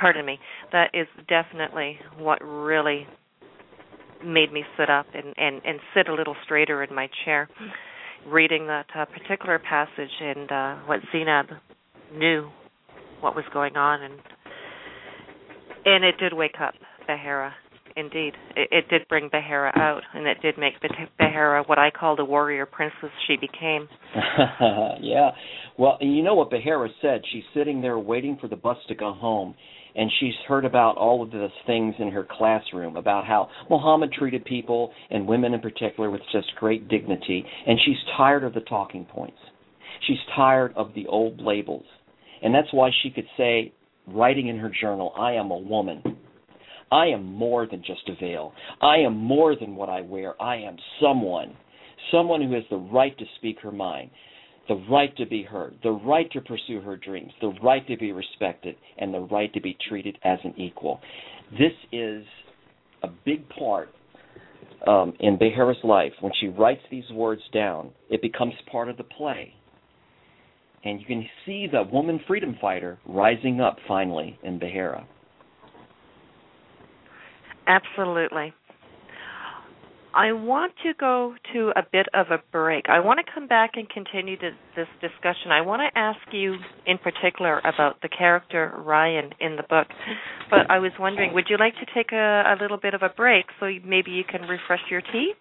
[0.01, 0.39] pardon me,
[0.73, 3.07] that is definitely what really
[4.25, 7.49] made me sit up and, and, and sit a little straighter in my chair,
[8.27, 11.47] reading that uh, particular passage and uh, what Zainab
[12.17, 12.49] knew
[13.21, 14.15] what was going on, and
[15.87, 16.75] and it did wake up
[17.09, 17.53] Behera.
[17.97, 21.91] Indeed, it, it did bring Behera out, and it did make Beh- Behera what I
[21.91, 23.89] call the warrior princess she became.
[25.01, 25.31] yeah.
[25.79, 27.23] Well, you know what Behera said?
[27.33, 29.55] She's sitting there waiting for the bus to go home,
[29.95, 34.45] and she's heard about all of those things in her classroom about how Muhammad treated
[34.45, 39.05] people and women in particular with just great dignity, and she's tired of the talking
[39.05, 39.39] points.
[40.07, 41.85] She's tired of the old labels.
[42.43, 43.73] And that's why she could say,
[44.07, 46.03] writing in her journal, I am a woman.
[46.91, 48.53] I am more than just a veil.
[48.81, 50.41] I am more than what I wear.
[50.41, 51.57] I am someone.
[52.13, 54.11] Someone who has the right to speak her mind,
[54.69, 58.13] the right to be heard, the right to pursue her dreams, the right to be
[58.13, 61.01] respected, and the right to be treated as an equal.
[61.53, 62.25] This is
[63.03, 63.89] a big part
[64.87, 69.05] um, in Behera's life, when she writes these words down, it becomes part of the
[69.05, 69.55] play.
[70.85, 75.05] And you can see the woman freedom fighter rising up finally in Behera.
[77.67, 78.55] Absolutely.
[80.15, 82.85] I want to go to a bit of a break.
[82.89, 85.51] I want to come back and continue this discussion.
[85.51, 86.55] I want to ask you
[86.87, 89.89] in particular about the character Ryan in the book.
[90.51, 93.09] But I was wondering, would you like to take a, a little bit of a
[93.09, 95.33] break so maybe you can refresh your tea?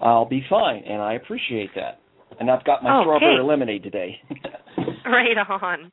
[0.00, 1.98] I'll be fine, and I appreciate that.
[2.38, 3.04] And I've got my okay.
[3.04, 4.20] strawberry lemonade today.
[5.12, 5.90] right on.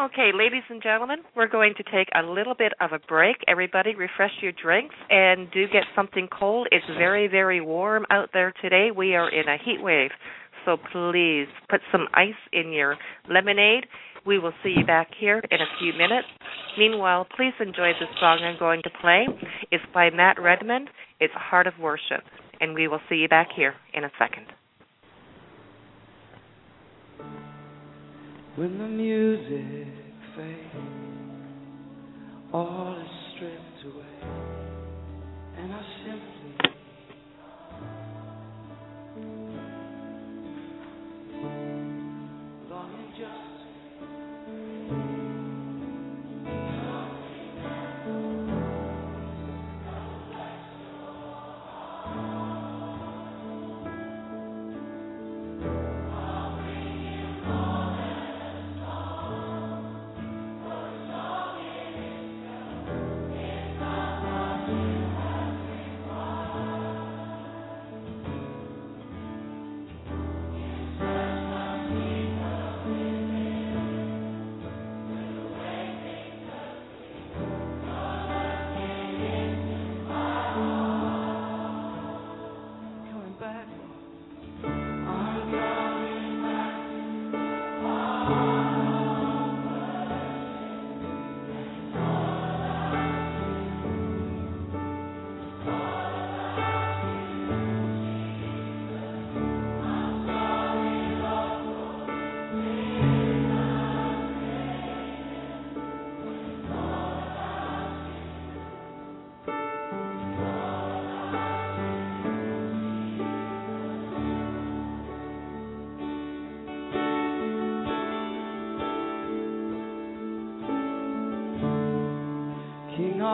[0.00, 3.36] Okay, ladies and gentlemen, we're going to take a little bit of a break.
[3.48, 6.66] Everybody, refresh your drinks and do get something cold.
[6.70, 8.88] It's very, very warm out there today.
[8.96, 10.10] We are in a heat wave.
[10.64, 12.96] So please put some ice in your
[13.28, 13.86] lemonade.
[14.24, 16.26] We will see you back here in a few minutes.
[16.78, 19.26] Meanwhile, please enjoy the song I'm going to play.
[19.70, 20.86] It's by Matt Redman.
[21.20, 22.24] It's Heart of Worship.
[22.60, 24.46] And we will see you back here in a second.
[28.56, 29.92] When the music
[30.34, 30.74] fades,
[32.54, 33.25] all is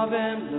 [0.02, 0.51] King of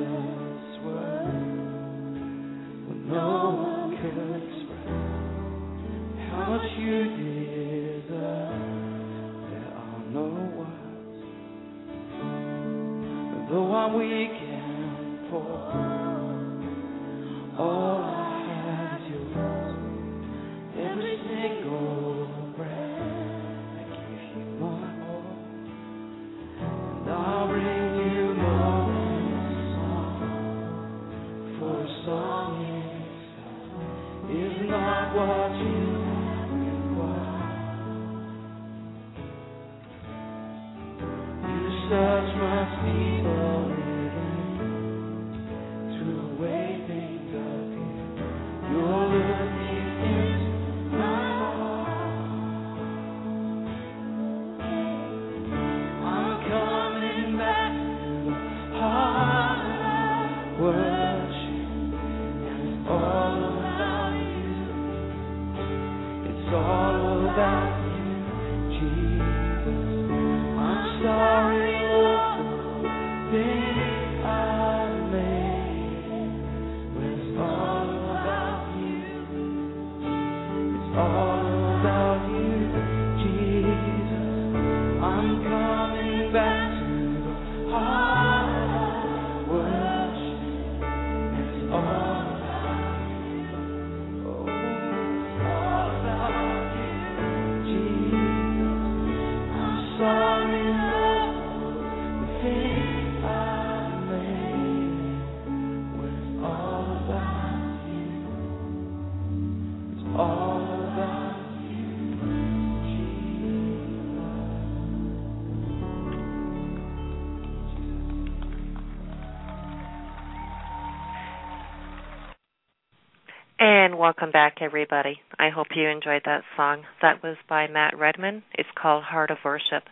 [123.94, 125.20] And welcome back, everybody.
[125.38, 126.82] I hope you enjoyed that song.
[127.04, 128.42] That was by Matt Redman.
[128.56, 129.84] It's called Heart of Worship.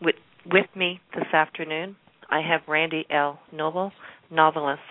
[0.00, 0.14] With,
[0.46, 1.96] with me this afternoon,
[2.30, 3.40] I have Randy L.
[3.52, 3.90] Noble,
[4.30, 4.82] novelist.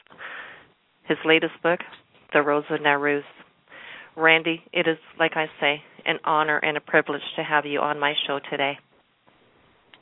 [1.07, 1.79] His latest book,
[2.33, 3.23] the Rose of Nowruz.
[4.17, 7.97] Randy, it is, like I say, an honor and a privilege to have you on
[7.97, 8.73] my show today.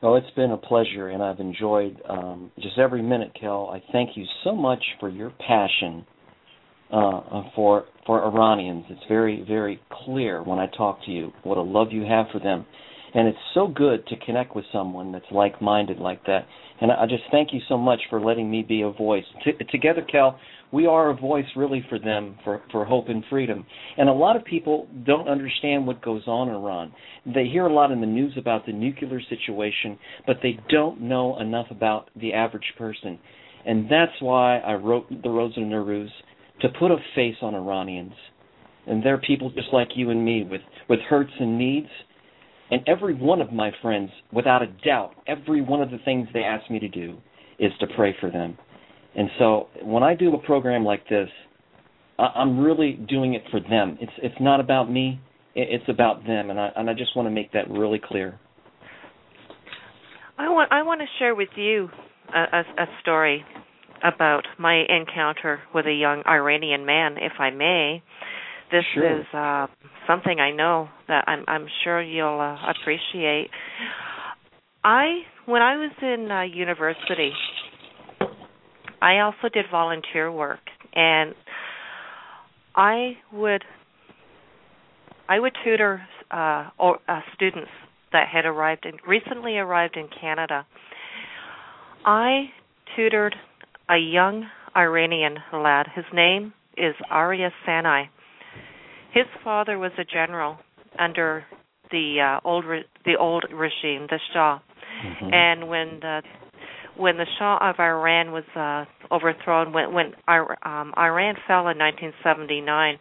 [0.01, 3.69] Well, it's been a pleasure, and I've enjoyed um, just every minute, Kel.
[3.71, 6.07] I thank you so much for your passion
[6.91, 8.85] uh, for for Iranians.
[8.89, 12.39] It's very, very clear when I talk to you what a love you have for
[12.39, 12.65] them,
[13.13, 16.45] and it's so good to connect with someone that's like-minded like that.
[16.81, 19.23] And I just thank you so much for letting me be a voice.
[19.45, 20.39] T- together, Kel,
[20.71, 23.65] we are a voice really for them for for hope and freedom.
[23.97, 26.91] And a lot of people don't understand what goes on in Iran.
[27.25, 31.39] They hear a lot in the news about the nuclear situation, but they don't know
[31.39, 33.19] enough about the average person.
[33.65, 36.09] And that's why I wrote the Rose of Nowruz
[36.61, 38.13] to put a face on Iranians.
[38.87, 41.87] And they're people just like you and me with, with hurts and needs.
[42.71, 46.43] And every one of my friends, without a doubt, every one of the things they
[46.43, 47.17] ask me to do
[47.59, 48.57] is to pray for them.
[49.15, 51.29] And so when I do a program like this,
[52.17, 53.97] I'm really doing it for them.
[53.99, 55.19] It's it's not about me.
[55.55, 58.39] It's about them, and I and I just want to make that really clear.
[60.37, 61.89] I want I want to share with you
[62.33, 63.43] a, a, a story
[64.03, 68.03] about my encounter with a young Iranian man, if I may.
[68.71, 69.19] This sure.
[69.19, 69.67] is uh,
[70.07, 73.49] something I know that I'm I'm sure you'll uh, appreciate.
[74.83, 77.31] I when I was in uh, university,
[79.01, 80.61] I also did volunteer work,
[80.95, 81.35] and
[82.75, 83.63] I would
[85.27, 87.71] I would tutor uh, or, uh, students
[88.13, 90.65] that had arrived in recently arrived in Canada.
[92.05, 92.45] I
[92.95, 93.35] tutored
[93.91, 95.87] a young Iranian lad.
[95.93, 98.09] His name is Arya Sanai.
[99.13, 100.57] His father was a general
[100.97, 101.43] under
[101.91, 104.59] the uh, old re- the old regime, the Shah.
[105.05, 105.33] Mm-hmm.
[105.33, 106.21] And when the
[106.95, 112.97] when the Shah of Iran was uh, overthrown, when when um, Iran fell in 1979,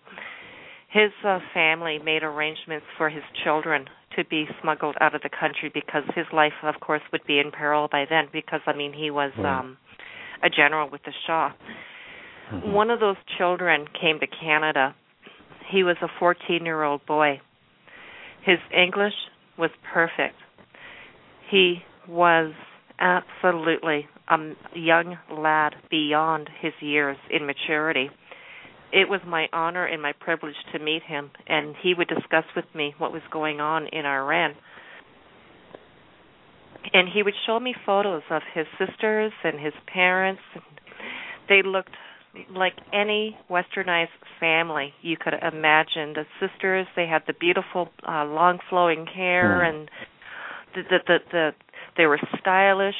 [0.90, 3.86] his uh, family made arrangements for his children
[4.16, 7.52] to be smuggled out of the country because his life, of course, would be in
[7.52, 8.24] peril by then.
[8.32, 9.60] Because I mean, he was right.
[9.60, 9.76] um,
[10.42, 11.52] a general with the Shah.
[12.52, 12.72] Mm-hmm.
[12.72, 14.94] One of those children came to Canada.
[15.70, 17.40] He was a 14-year-old boy.
[18.44, 19.14] His English
[19.58, 20.36] was perfect.
[21.50, 21.78] He
[22.08, 22.52] was
[22.98, 24.36] absolutely a
[24.74, 28.10] young lad beyond his years in maturity.
[28.92, 32.64] It was my honor and my privilege to meet him, and he would discuss with
[32.74, 34.54] me what was going on in Iran.
[36.92, 40.40] And he would show me photos of his sisters and his parents.
[41.48, 41.94] They looked
[42.54, 44.08] like any westernized
[44.38, 46.14] family you could imagine.
[46.14, 49.68] The sisters, they had the beautiful uh, long flowing hair Mm.
[49.68, 49.90] and
[50.74, 51.50] the the the, the
[51.96, 52.94] they were stylish,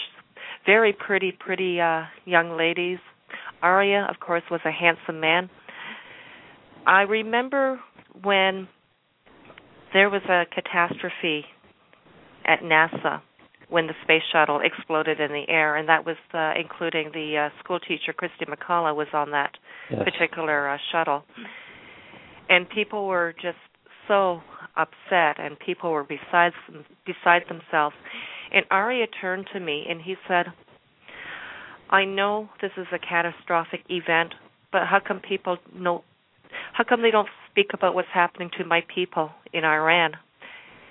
[0.66, 2.98] very pretty, pretty uh, young ladies.
[3.62, 5.48] Arya, of course, was a handsome man.
[6.86, 7.78] I remember
[8.22, 8.68] when
[9.92, 11.44] there was a catastrophe
[12.44, 13.20] at NASA
[13.70, 17.58] when the space shuttle exploded in the air, and that was uh, including the uh,
[17.62, 19.52] school teacher Christy McCullough was on that
[19.90, 20.02] Yes.
[20.04, 21.24] particular uh, shuttle,
[22.48, 23.58] and people were just
[24.06, 24.40] so
[24.76, 26.54] upset, and people were besides
[27.04, 27.96] beside themselves.
[28.52, 30.46] And Arya turned to me and he said,
[31.90, 34.34] "I know this is a catastrophic event,
[34.70, 36.04] but how come people know?
[36.72, 40.12] How come they don't speak about what's happening to my people in Iran?"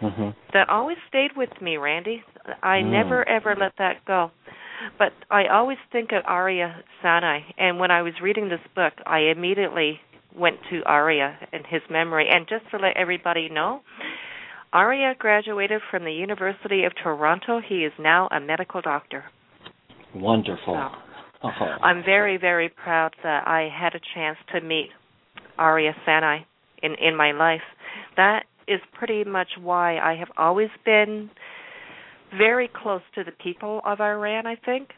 [0.01, 0.29] Mm-hmm.
[0.53, 2.23] that always stayed with me, Randy.
[2.63, 2.91] I Mm.
[2.91, 4.31] never ever let that go.
[4.97, 9.19] But I always think of Arya Sanai, and when I was reading this book, I
[9.19, 10.01] immediately
[10.33, 12.29] went to Arya and his memory.
[12.29, 13.81] And just to let everybody know,
[14.71, 17.59] Arya graduated from the University of Toronto.
[17.59, 19.25] He is now a medical doctor.
[20.13, 20.75] Wonderful.
[20.75, 20.91] So,
[21.41, 21.77] Oh.
[21.81, 24.91] I'm very, very proud that I had a chance to meet
[25.57, 26.45] Arya Sanai
[26.83, 27.63] in in my life.
[28.17, 31.29] That is pretty much why I have always been
[32.37, 34.89] very close to the people of Iran, I think.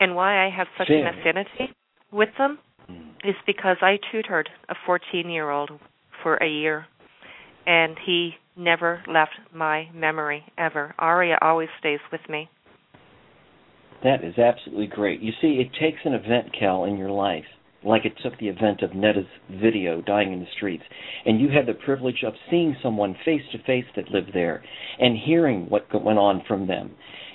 [0.00, 1.74] And why I have such an affinity
[2.12, 2.58] with them
[2.90, 3.10] Mm.
[3.24, 5.70] is because I tutored a 14-year-old
[6.22, 6.86] for a year
[7.66, 10.94] and he never left my memory ever.
[10.98, 12.48] Arya always stays with me.
[14.02, 15.20] That is absolutely great.
[15.20, 17.44] You see, it takes an event, Kel, in your life,
[17.84, 20.82] like it took the event of Neda's video dying in the streets,
[21.24, 24.62] and you had the privilege of seeing someone face to face that lived there
[24.98, 26.90] and hearing what went on from them.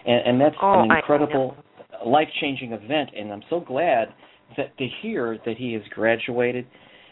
[0.06, 1.56] And, and that's Oh, an incredible,
[2.06, 4.10] life changing event, and I'm so glad
[4.58, 6.68] that to hear that he has graduated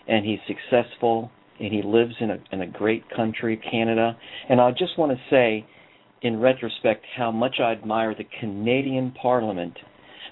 [0.08, 4.18] and he's successful and he lives in a in a great country, Canada.
[4.50, 5.66] And I just want to say
[6.22, 9.78] in retrospect how much I admire the Canadian Parliament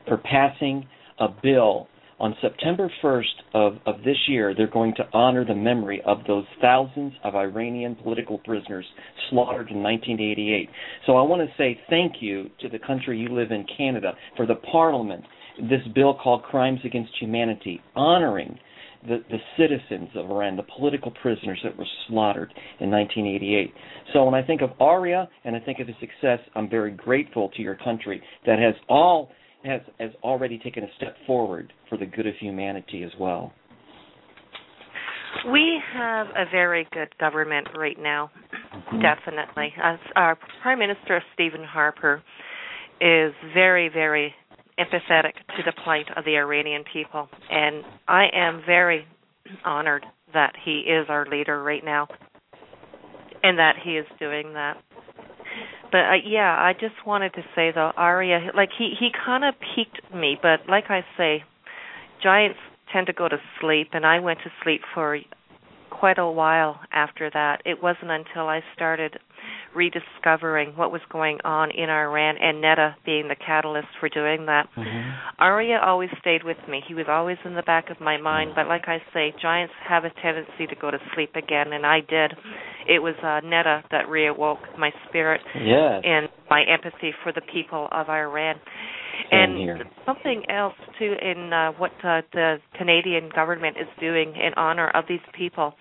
[0.08, 0.88] for passing
[1.20, 1.88] a bill
[2.20, 6.46] on September 1st of, of this year, they're going to honor the memory of those
[6.62, 8.86] thousands of Iranian political prisoners
[9.30, 10.70] slaughtered in 1988.
[11.06, 14.46] So I want to say thank you to the country you live in, Canada, for
[14.46, 15.24] the Parliament,
[15.70, 18.60] this bill called Crimes Against Humanity, honoring
[19.08, 23.74] the, the citizens of Iran, the political prisoners that were slaughtered in 1988.
[24.14, 27.50] So when I think of Aria and I think of his success, I'm very grateful
[27.56, 29.30] to your country that has all
[29.64, 33.54] has has already taken a step forward for the good of humanity as well.
[35.52, 38.32] We have a very good government right now,
[38.74, 39.02] mm-hmm.
[39.02, 39.74] definitely.
[39.82, 42.24] As our Prime Minister Stephen Harper
[43.00, 44.34] is very, very
[44.80, 49.06] empathetic to the plight of the Iranian people, and I am very
[49.66, 52.08] honored that he is our leader right now,
[53.44, 54.78] and that he is doing that.
[55.92, 59.56] But uh, yeah, I just wanted to say though, Aria, like he he kind of
[59.76, 61.44] piqued me, but like I say,
[62.22, 62.60] giants
[62.94, 65.20] tend to go to sleep, and I went to sleep for
[65.90, 67.62] quite a while after that.
[67.66, 69.20] It wasn't until I started
[69.76, 74.68] rediscovering what was going on in Iran and Neda being the catalyst for doing that.
[74.76, 75.10] Mm-hmm.
[75.40, 76.82] Aria always stayed with me.
[76.88, 80.04] He was always in the back of my mind, but like I say, giants have
[80.04, 82.34] a tendency to go to sleep again and I did.
[82.88, 86.02] It was uh, Neda that reawoke my spirit yes.
[86.04, 88.56] and my empathy for the people of Iran.
[89.30, 89.80] Same and here.
[90.06, 95.06] something else too in uh, what uh, the Canadian government is doing in honor of
[95.10, 95.74] these people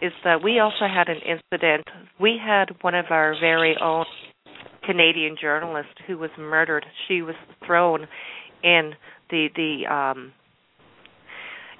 [0.00, 1.86] is that we also had an incident.
[2.20, 4.04] We had one of our very own
[4.84, 6.84] Canadian journalists who was murdered.
[7.08, 7.34] She was
[7.66, 8.06] thrown
[8.62, 8.92] in
[9.30, 10.32] the the um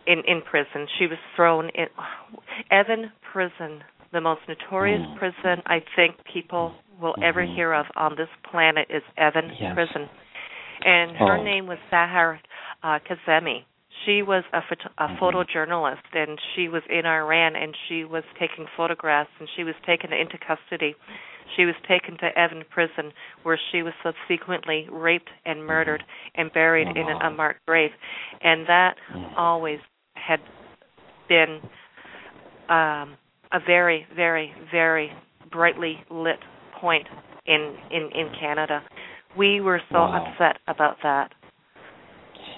[0.06, 0.86] in in prison.
[0.98, 1.86] She was thrown in
[2.70, 3.82] Evin prison,
[4.12, 5.18] the most notorious mm.
[5.18, 7.22] prison I think people will mm-hmm.
[7.22, 9.74] ever hear of on this planet is Evin yes.
[9.74, 10.08] prison.
[10.82, 11.42] And her oh.
[11.42, 12.38] name was Sahar
[12.82, 13.64] uh, Kazemi
[14.04, 15.24] she was a, photo- a mm-hmm.
[15.24, 20.12] photojournalist and she was in Iran and she was taking photographs and she was taken
[20.12, 20.94] into custody.
[21.56, 26.02] She was taken to Evin prison where she was subsequently raped and murdered
[26.34, 27.90] and buried in an unmarked grave.
[28.40, 29.32] And that mm.
[29.36, 29.80] always
[30.14, 30.40] had
[31.28, 31.60] been
[32.68, 33.16] um,
[33.52, 35.10] a very, very, very
[35.50, 36.38] brightly lit
[36.80, 37.08] point
[37.46, 38.82] in, in, in Canada.
[39.36, 40.32] We were so wow.
[40.32, 41.32] upset about that.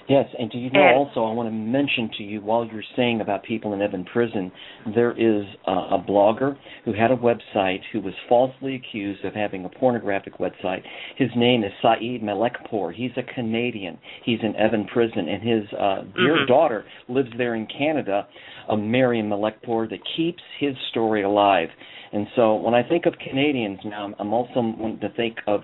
[0.09, 2.83] Yes, and do you know and, also, I want to mention to you while you're
[2.95, 4.51] saying about people in Evin prison,
[4.93, 9.63] there is a, a blogger who had a website who was falsely accused of having
[9.63, 10.81] a pornographic website.
[11.15, 12.93] His name is Saeed Malekpour.
[12.93, 13.97] He's a Canadian.
[14.25, 16.47] He's in Evin prison, and his uh, dear mm-hmm.
[16.47, 18.27] daughter lives there in Canada,
[18.69, 21.69] a Mariam Malekpour, that keeps his story alive.
[22.13, 25.61] And so when I think of Canadians now, I'm also wanting to think of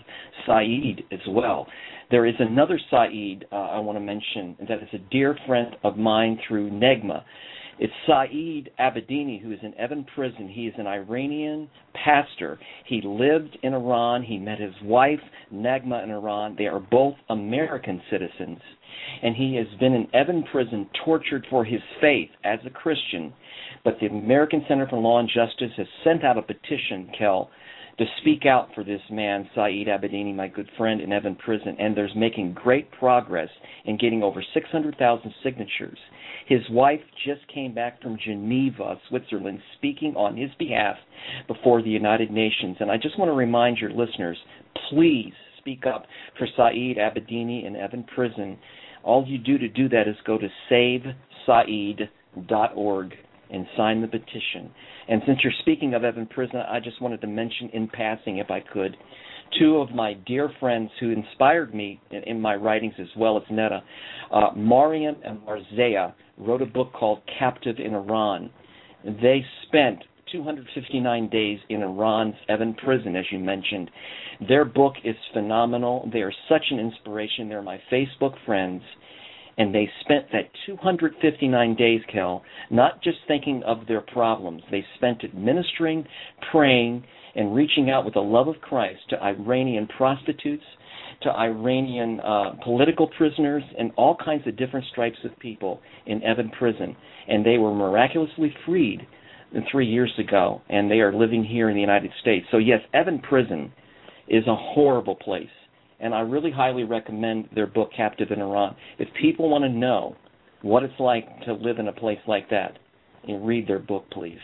[0.47, 1.67] Saeed as well.
[2.09, 5.95] There is another Saeed uh, I want to mention that is a dear friend of
[5.95, 7.21] mine through Naghmeh.
[7.81, 10.49] It's Saeed Abedini, who is in Evin prison.
[10.49, 11.69] He is an Iranian
[12.03, 12.59] pastor.
[12.85, 14.23] He lived in Iran.
[14.23, 15.21] He met his wife,
[15.53, 16.55] Naghmeh, in Iran.
[16.57, 18.59] They are both American citizens.
[19.23, 23.33] And he has been in Evin prison, tortured for his faith as a Christian.
[23.83, 27.49] But the American Center for Law and Justice has sent out a petition, Kel,
[27.99, 31.95] to speak out for this man, Saeed Abedini, my good friend in Evin prison, and
[31.95, 33.49] there's making great progress
[33.83, 35.97] in getting over 600,000 signatures.
[36.47, 40.95] His wife just came back from Geneva, Switzerland, speaking on his behalf
[41.47, 42.77] before the United Nations.
[42.79, 44.37] And I just want to remind your listeners,
[44.89, 46.05] please speak up
[46.37, 48.57] for Saeed Abedini in Evin prison.
[49.03, 50.47] All you do to do that is go to
[51.47, 53.13] savesaeed.org
[53.49, 54.71] and sign the petition.
[55.07, 58.51] And since you're speaking of Evin Prison, I just wanted to mention in passing, if
[58.51, 58.95] I could,
[59.59, 63.43] two of my dear friends who inspired me in, in my writings as well as
[63.51, 63.81] Neda.
[64.31, 68.51] Uh, Mariam and Marzea wrote a book called Captive in Iran.
[69.03, 73.89] They spent 259 days in Iran's Evin prison, as you mentioned.
[74.47, 76.09] Their book is phenomenal.
[76.13, 77.49] They are such an inspiration.
[77.49, 78.81] They're my Facebook friends
[79.59, 82.41] and they spent that 259 days, Kel,
[82.71, 84.63] not just thinking of their problems.
[84.71, 86.05] They spent it ministering,
[86.49, 87.03] praying,
[87.35, 90.63] and reaching out with the love of Christ to Iranian prostitutes,
[91.23, 96.53] to Iranian uh, political prisoners, and all kinds of different stripes of people in Evin
[96.57, 96.95] prison.
[97.27, 99.05] And they were miraculously freed
[99.69, 102.45] three years ago, and they are living here in the United States.
[102.49, 103.73] So, yes, Evin prison
[104.29, 105.49] is a horrible place
[105.99, 108.75] and I really highly recommend their book Captive in Iran.
[108.97, 110.15] If people want to know
[110.61, 112.77] what it's like to live in a place like that,
[113.25, 114.39] you read their book, please.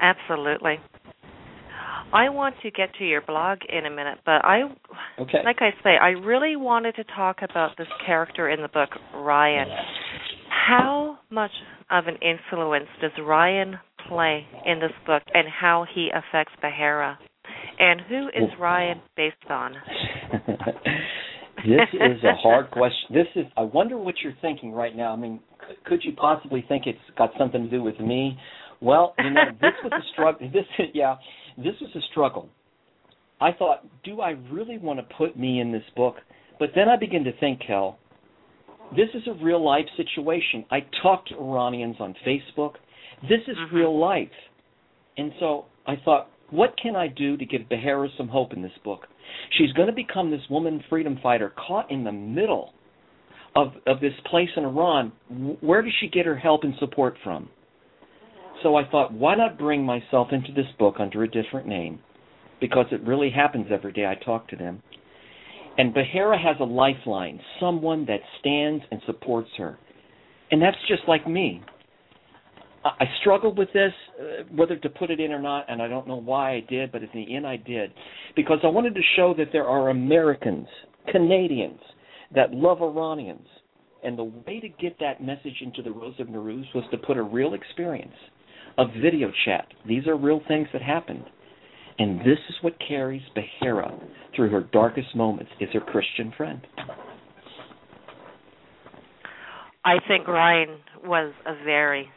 [0.00, 0.78] Absolutely.
[2.12, 4.62] I want to get to your blog in a minute, but I,
[5.18, 5.42] Okay.
[5.44, 9.68] like I say, I really wanted to talk about this character in the book, Ryan.
[10.48, 11.52] How much
[11.90, 13.78] of an influence does Ryan
[14.08, 17.16] play in this book, and how he affects Behera?
[17.78, 19.74] And who is Ryan based on?
[21.66, 23.14] this is a hard question.
[23.14, 23.46] This is.
[23.56, 25.12] I wonder what you're thinking right now.
[25.12, 28.36] I mean, c- could you possibly think it's got something to do with me?
[28.80, 30.50] Well, you know, this was a struggle.
[30.52, 31.16] This, yeah,
[31.56, 32.48] this was a struggle.
[33.40, 36.16] I thought, do I really want to put me in this book?
[36.58, 37.98] But then I began to think, Kel,
[38.94, 40.64] this is a real life situation.
[40.70, 42.74] I talk to Iranians on Facebook.
[43.22, 43.72] This is Mhm.
[43.72, 44.28] real life.
[45.16, 48.72] And so I thought, what can I do to give Behera some hope in this
[48.84, 49.06] book?
[49.58, 52.72] She's going to become this woman freedom fighter caught in the middle
[53.56, 55.12] of of this place in Iran.
[55.60, 57.48] Where does she get her help and support from?
[58.62, 61.98] So I thought, why not bring myself into this book under a different name?
[62.60, 64.82] Because it really happens every day I talk to them.
[65.78, 69.78] And Behera has a lifeline, someone that stands and supports her.
[70.50, 71.62] And that's just like me.
[72.82, 76.08] I struggled with this, uh, whether to put it in or not, and I don't
[76.08, 77.92] know why I did, but in the end I did.
[78.34, 80.66] Because I wanted to show that there are Americans,
[81.12, 81.80] Canadians,
[82.34, 83.46] that love Iranians.
[84.02, 87.18] And the way to get that message into the Rose of Nowruz was to put
[87.18, 88.14] a real experience
[88.78, 89.66] of video chat.
[89.86, 91.24] These are real things that happened.
[91.98, 93.92] And this is what carries Behera
[94.34, 96.66] through her darkest moments is her Christian friend.
[99.84, 102.08] I think Ryan was a very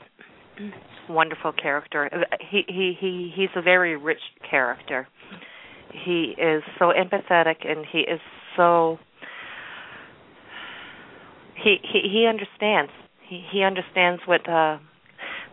[1.09, 2.09] wonderful character.
[2.49, 5.07] He he he he's a very rich character.
[6.05, 8.19] He is so empathetic and he is
[8.57, 8.97] so
[11.55, 12.91] he he he understands.
[13.27, 14.77] He he understands what uh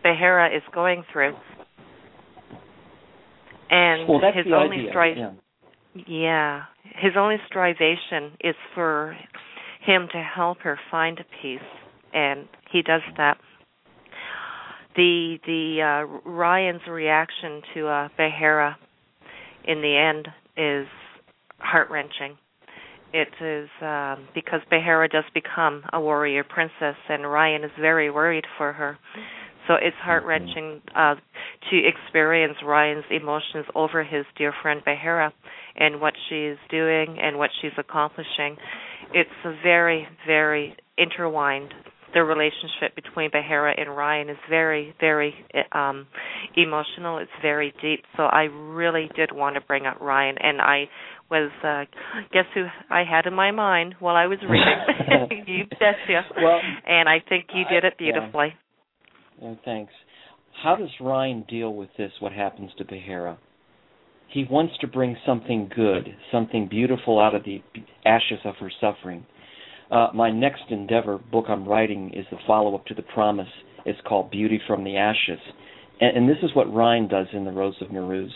[0.03, 1.35] Behera is going through.
[3.69, 4.89] And well, his only idea.
[4.89, 5.31] strife yeah.
[6.07, 9.15] yeah, his only strivation is for
[9.85, 11.59] him to help her find peace,
[12.13, 13.37] and he does that.
[14.95, 18.75] The the uh, Ryan's reaction to uh, Behera
[19.65, 20.27] in the end
[20.57, 20.87] is
[21.59, 22.37] heart wrenching.
[23.13, 28.45] It is um, because Behera does become a warrior princess, and Ryan is very worried
[28.57, 28.97] for her.
[29.67, 31.15] So it's heart wrenching uh,
[31.69, 35.31] to experience Ryan's emotions over his dear friend Behera
[35.75, 38.57] and what she's doing and what she's accomplishing.
[39.13, 41.73] It's a very, very intertwined.
[42.13, 45.33] The relationship between Behera and Ryan is very, very
[45.71, 46.07] um,
[46.55, 47.19] emotional.
[47.19, 48.03] It's very deep.
[48.17, 50.85] So I really did want to bring up Ryan, and I
[51.29, 51.85] was uh,
[52.33, 55.43] guess who I had in my mind while I was reading.
[55.47, 56.23] you betcha.
[56.41, 58.11] Well, and I think you did it I- yeah.
[58.11, 58.53] beautifully.
[59.41, 59.93] Yeah, thanks.
[60.61, 62.11] How does Ryan deal with this?
[62.19, 63.37] What happens to Behera?
[64.29, 67.61] He wants to bring something good, something beautiful out of the
[68.05, 69.25] ashes of her suffering.
[69.91, 73.49] Uh, my next endeavor, book I'm writing, is the follow-up to The Promise.
[73.85, 75.39] It's called Beauty from the Ashes,
[75.99, 78.29] and, and this is what Ryan does in The Rose of Nowruz.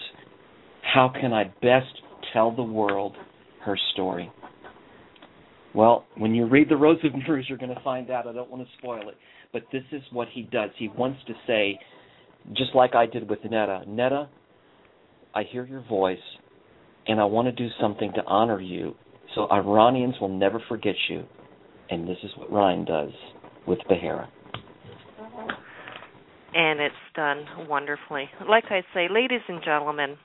[0.81, 2.01] How can I best
[2.33, 3.15] tell the world
[3.63, 4.31] her story?
[5.73, 8.27] Well, when you read The Rose of Nowruz, you're going to find out.
[8.27, 9.15] I don't want to spoil it
[9.55, 10.69] but this is what he does.
[10.77, 11.79] He wants to say,
[12.57, 14.27] just like I did with Neda, Neda,
[15.33, 16.17] I hear your voice,
[17.07, 18.95] and I want to do something to honor you,
[19.33, 21.23] so Iranians will never forget you.
[21.89, 23.11] And this is what Ryan does
[23.67, 24.27] with Behera.
[26.55, 28.29] and it's done wonderfully.
[28.49, 30.15] Like I say, ladies and gentlemen,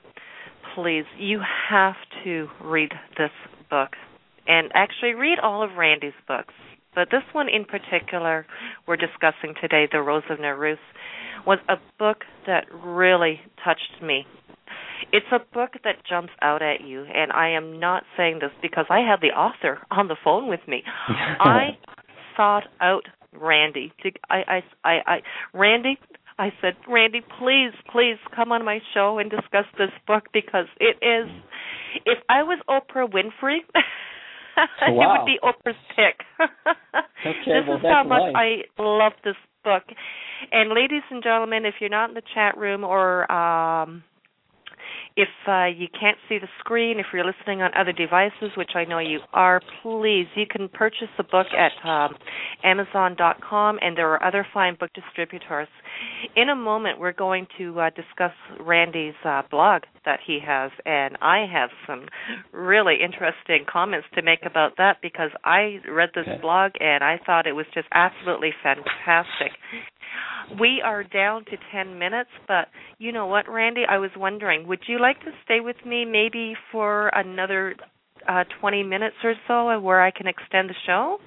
[0.75, 3.31] please, you have to read this
[3.69, 3.89] book.
[4.47, 6.53] And actually, read all of Randy's books.
[6.95, 8.45] But this one in particular,
[8.87, 10.77] we're discussing today, The Rose of Nowruz,
[11.45, 14.25] was a book that really touched me.
[15.11, 18.85] It's a book that jumps out at you, and I am not saying this because
[18.89, 20.83] I had the author on the phone with me.
[21.07, 21.77] I
[22.35, 23.91] sought out Randy.
[24.03, 25.17] To, I, I, I, I,
[25.53, 25.97] Randy,
[26.37, 30.97] I said, Randy, please, please come on my show and discuss this book because it
[31.05, 31.29] is.
[32.05, 33.59] If I was Oprah Winfrey,
[34.57, 35.17] it Wow.
[35.17, 36.25] would be Oprah's pick.
[37.23, 38.63] this well, is how much nice.
[38.77, 39.83] I love this book.
[40.51, 44.03] And ladies and gentlemen, if you're not in the chat room or um
[45.17, 48.85] if uh, you can't see the screen, if you're listening on other devices, which I
[48.85, 52.15] know you are, please, you can purchase the book at um,
[52.63, 55.67] Amazon.com, and there are other fine book distributors.
[56.35, 61.17] In a moment, we're going to uh, discuss Randy's uh, blog that he has, and
[61.21, 62.07] I have some
[62.53, 66.39] really interesting comments to make about that because I read this Okay.
[66.41, 69.51] blog and I thought it was just absolutely fantastic.
[70.59, 73.83] We are down to 10 minutes, but you know what, Randy?
[73.87, 77.75] I was wondering, would you like to stay with me maybe for another
[78.27, 81.17] uh, 20 minutes or so where I can extend the show?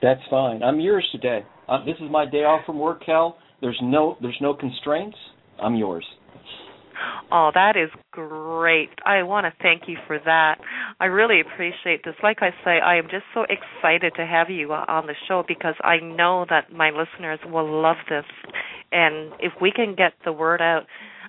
[0.00, 0.62] That's fine.
[0.62, 1.44] I'm yours today.
[1.68, 3.36] Uh, this is my day off from work, Kel.
[3.60, 5.16] There's no there's no constraints.
[5.62, 6.04] I'm yours.
[7.30, 8.90] Oh, that is great.
[9.06, 10.58] I want to thank you for that.
[11.00, 12.14] I really appreciate this.
[12.22, 15.42] Like I say, I am just so excited to have you uh, on the show
[15.46, 18.24] because I know that my listeners will love this.
[18.92, 20.82] And if we can get the word out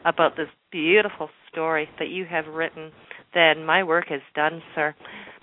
[0.05, 2.91] about this beautiful story that you have written,
[3.34, 4.93] then my work is done, sir.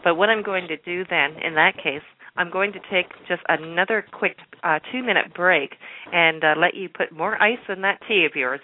[0.04, 2.02] But what I'm going to do then, in that case,
[2.36, 5.72] I'm going to take just another quick uh, two minute break
[6.12, 8.60] and uh, let you put more ice in that tea of yours.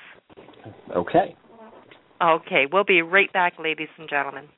[0.94, 1.36] Okay.
[2.20, 4.48] Okay, we'll be right back, ladies and gentlemen.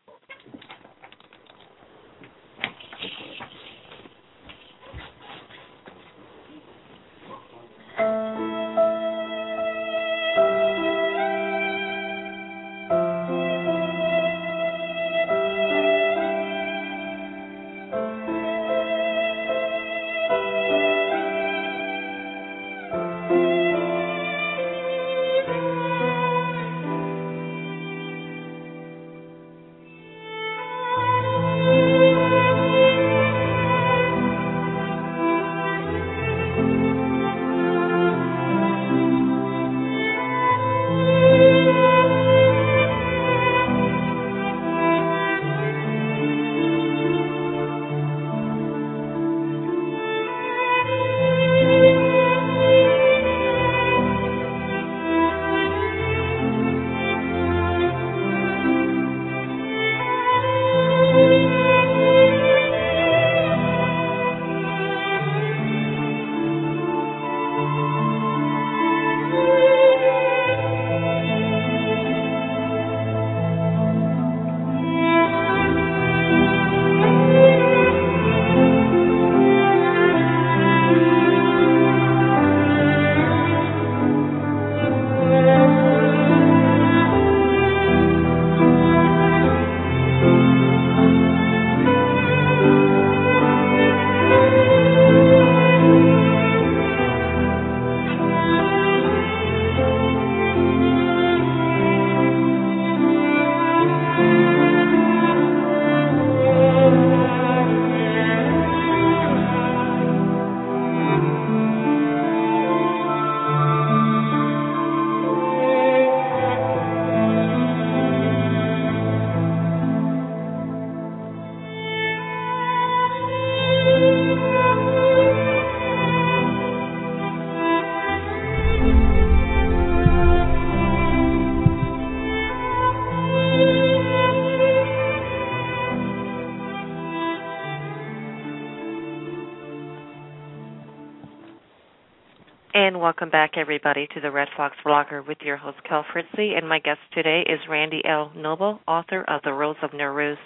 [143.18, 146.56] Welcome back, everybody, to the Red Fox Blogger with your host, Kel Fritzi.
[146.56, 148.30] And my guest today is Randy L.
[148.36, 150.36] Noble, author of The Rose of Nowruz.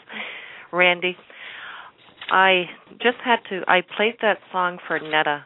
[0.72, 1.14] Randy,
[2.30, 2.62] I
[2.92, 5.42] just had to, I played that song for Neda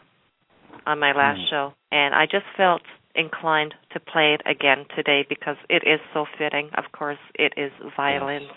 [0.87, 1.51] on my last Mm.
[1.51, 2.83] show, and I just felt
[3.17, 6.71] inclined to play it again today because it is so fitting.
[6.75, 8.53] Of course, it is violins.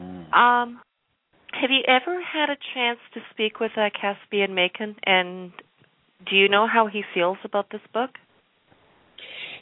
[0.00, 0.34] Mm.
[0.34, 0.80] Um,
[1.52, 5.52] have you ever had a chance to speak with uh, Caspian Makan, and
[6.28, 8.10] do you know how he feels about this book?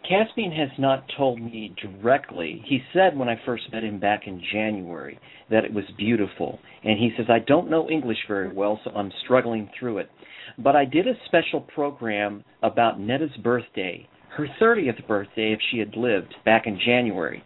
[0.09, 2.63] Caspian has not told me directly.
[2.67, 5.19] He said when I first met him back in January
[5.51, 6.59] that it was beautiful.
[6.83, 10.11] And he says, I don't know English very well, so I'm struggling through it.
[10.59, 15.97] But I did a special program about Neda's birthday, her 30th birthday if she had
[15.97, 17.43] lived back in January.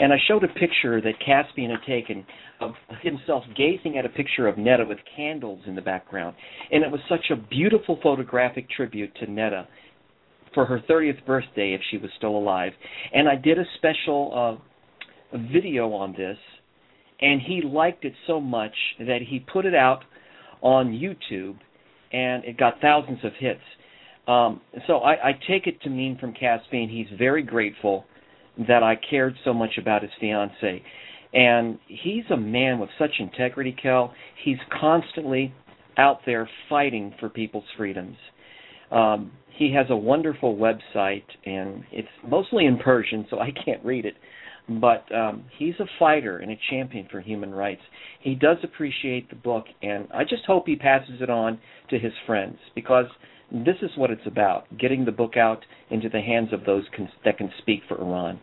[0.00, 2.24] And I showed a picture that Caspian had taken
[2.60, 2.72] of
[3.02, 6.36] himself gazing at a picture of Neda with candles in the background.
[6.70, 9.66] And it was such a beautiful photographic tribute to Neda
[10.54, 12.72] for her 30th birthday if she was still alive.
[13.12, 14.58] And I did a special
[15.32, 16.38] uh, video on this,
[17.20, 20.04] and he liked it so much that he put it out
[20.60, 21.58] on YouTube,
[22.12, 23.60] and it got thousands of hits.
[24.28, 28.04] Um, so I, I take it to mean from Caspian he's very grateful
[28.68, 30.82] that I cared so much about his fiance.
[31.32, 34.12] And he's a man with such integrity, Kel.
[34.44, 35.54] He's constantly
[35.96, 38.16] out there fighting for people's freedoms.
[38.90, 44.06] Um, he has a wonderful website, and it's mostly in Persian, so I can't read
[44.06, 44.14] it.
[44.68, 47.80] But um, he's a fighter and a champion for human rights.
[48.20, 51.58] He does appreciate the book, and I just hope he passes it on
[51.90, 53.06] to his friends because
[53.50, 57.08] This is what it's about: getting the book out into the hands of those can,
[57.24, 58.40] that can speak for Iran.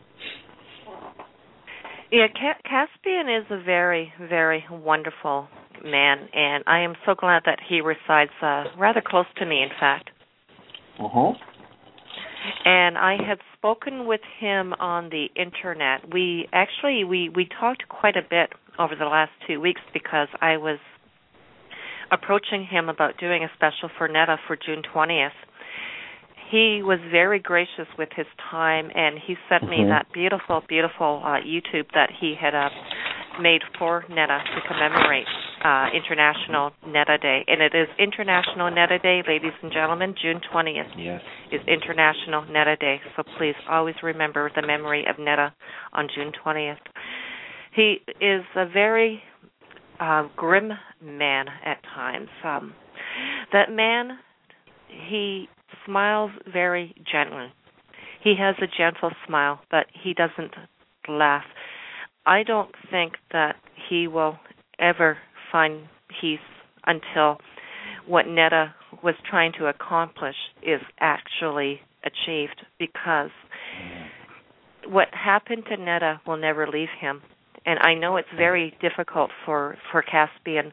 [2.12, 5.48] Yeah, Caspian is a very, very wonderful
[5.84, 9.62] man, and I am so glad that he resides uh, rather close to me.
[9.62, 10.10] In fact.
[11.00, 11.34] Uh huh.
[12.64, 16.14] And I had spoken with him on the internet.
[16.14, 20.58] We actually we we talked quite a bit over the last two weeks because I
[20.58, 20.80] was
[22.12, 25.34] approaching him about doing a special for Neda for June twentieth.
[26.52, 29.84] He was very gracious with his time and he sent mm-hmm.
[29.84, 32.70] me that beautiful beautiful uh youtube that he had uh
[33.42, 35.26] made for neda to commemorate
[35.66, 37.44] uh international neda day.
[37.48, 40.14] And it is international neda day ladies and gentlemen.
[40.22, 41.22] June 20th yes.
[41.52, 43.02] is international neda day.
[43.18, 45.52] So please always remember the memory of neda
[45.94, 46.78] on june 20th
[47.76, 49.22] he is a very
[50.00, 50.72] uh grim
[51.02, 52.74] man at times um
[53.52, 54.18] that man
[55.10, 55.48] he
[55.86, 57.52] smiles very gently.
[58.24, 60.54] He has a gentle smile, but he doesn't
[61.08, 61.44] laugh.
[62.26, 63.56] I don't think that
[63.90, 64.38] he will
[64.80, 65.18] ever
[65.52, 65.88] find
[66.20, 66.40] peace
[66.86, 67.38] until
[68.08, 68.74] what Neda
[69.04, 73.30] was trying to accomplish is actually achieved because
[74.88, 77.22] what happened to Neda will never leave him.
[77.66, 80.72] And I know it's very difficult for for Caspian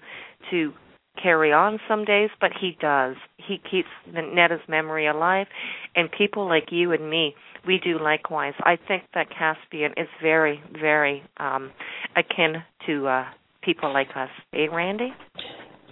[0.50, 0.72] to
[1.20, 3.16] carry on some days, but he does.
[3.36, 5.46] He keeps Neda's memory alive,
[5.94, 7.34] and people like you and me,
[7.66, 8.54] we do likewise.
[8.60, 11.70] I think that Caspian is very, very um,
[12.16, 13.24] akin to uh,
[13.62, 14.30] people like us.
[14.54, 15.12] Eh, Randy?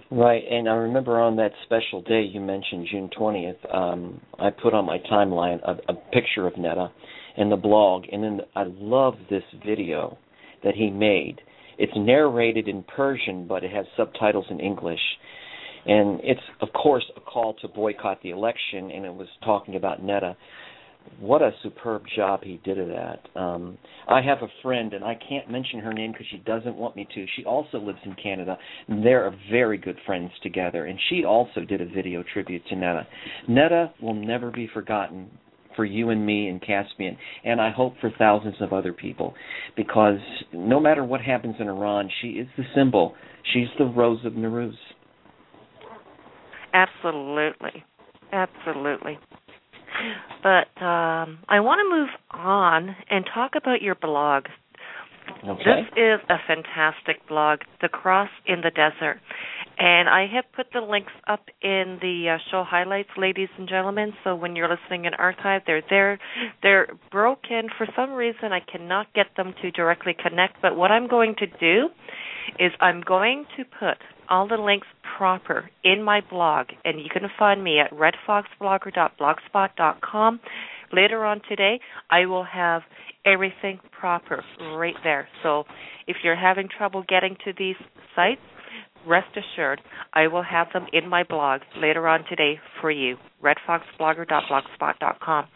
[0.09, 4.73] Right, and I remember on that special day you mentioned, June 20th, um, I put
[4.73, 6.91] on my timeline a, a picture of Neda
[7.37, 10.17] in the blog, and then I love this video
[10.63, 11.41] that he made
[11.81, 14.99] it's narrated in Persian, but it has subtitles in English.
[15.87, 19.99] And it's, of course, a call to boycott the election, and it was talking about
[19.99, 20.35] Neda.
[21.19, 23.27] What a superb job he did of that.
[23.35, 26.95] Um, I have a friend, and I can't mention her name because she doesn't want
[26.95, 27.25] me to.
[27.35, 28.59] She also lives in Canada.
[28.87, 33.07] And they're very good friends together, and she also did a video tribute to Neda.
[33.49, 35.31] Neda will never be forgotten
[35.75, 39.33] for you and me and Caspian, and I hope for thousands of other people,
[39.75, 40.19] because
[40.53, 43.15] no matter what happens in Iran, she is the symbol.
[43.53, 44.73] She's the Rose of Nowruz.
[46.73, 47.83] Absolutely,
[48.31, 49.17] absolutely.
[50.41, 54.45] But um, I want to move on and talk about your blog.
[55.47, 55.63] Okay.
[55.63, 59.19] This is a fantastic blog, The Cross in the Desert.
[59.77, 64.13] And I have put the links up in the uh, show highlights, ladies and gentlemen.
[64.23, 66.19] So when you're listening in archive, they're there.
[66.61, 67.67] They're broken.
[67.77, 70.61] For some reason, I cannot get them to directly connect.
[70.61, 71.89] But what I'm going to do
[72.59, 73.97] is I'm going to put
[74.29, 74.85] all the links
[75.17, 76.67] proper in my blog.
[76.85, 80.39] And you can find me at redfoxblogger.blogspot.com.
[80.93, 82.81] Later on today, I will have
[83.25, 84.43] everything proper
[84.75, 85.27] right there.
[85.43, 85.65] So
[86.07, 87.75] if you're having trouble getting to these
[88.15, 88.41] sites,
[89.07, 89.81] rest assured,
[90.13, 95.47] I will have them in my blog later on today for you, redfoxblogger.blogspot.com.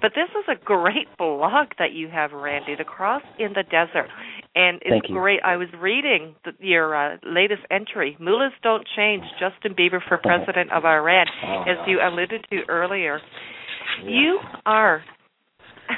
[0.00, 4.08] But this is a great blog that you have, Randy, The Cross in the Desert.
[4.54, 5.40] And it's great.
[5.44, 10.70] I was reading the, your uh, latest entry, Mullahs Don't Change, Justin Bieber for President
[10.72, 13.20] of Iran, oh, as you alluded to earlier.
[14.04, 15.02] You are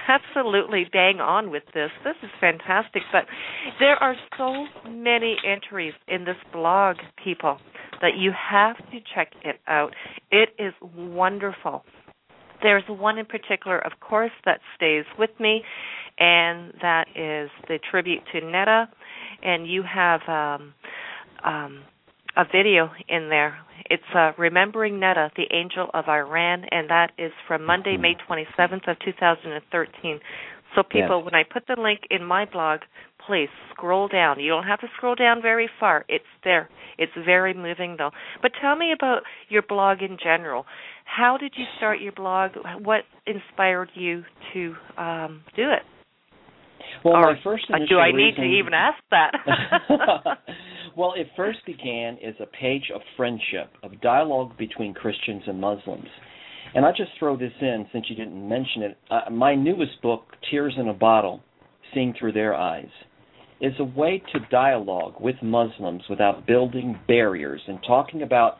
[0.08, 1.90] absolutely bang on with this.
[2.04, 3.02] This is fantastic.
[3.12, 3.24] But
[3.78, 7.58] there are so many entries in this blog, people,
[8.00, 9.94] that you have to check it out.
[10.30, 11.84] It is wonderful.
[12.62, 15.62] There's one in particular, of course, that stays with me,
[16.18, 18.86] and that is the tribute to Neda.
[19.42, 20.74] And you have um,
[21.44, 21.82] um,
[22.36, 23.58] a video in there.
[23.88, 28.88] It's uh, Remembering Neda, the Angel of Iran, and that is from Monday, May 27th
[28.88, 30.20] of 2013.
[30.76, 31.24] So people, yes.
[31.24, 32.80] when I put the link in my blog,
[33.26, 34.38] please scroll down.
[34.38, 36.04] You don't have to scroll down very far.
[36.08, 36.68] It's there.
[36.98, 38.10] It's very moving though.
[38.40, 40.66] But tell me about your blog in general.
[41.04, 42.52] How did you start your blog?
[42.82, 44.22] What inspired you
[44.52, 45.82] to um, do it?
[47.04, 48.44] Well, or, my first uh, do I need reason...
[48.44, 49.32] to even ask that?
[50.96, 56.08] well, it first began as a page of friendship, of dialogue between Christians and Muslims.
[56.74, 58.98] And I just throw this in since you didn't mention it.
[59.10, 61.40] Uh, my newest book, Tears in a Bottle,
[61.92, 62.90] Seeing Through Their Eyes,
[63.60, 68.56] is a way to dialogue with Muslims without building barriers and talking about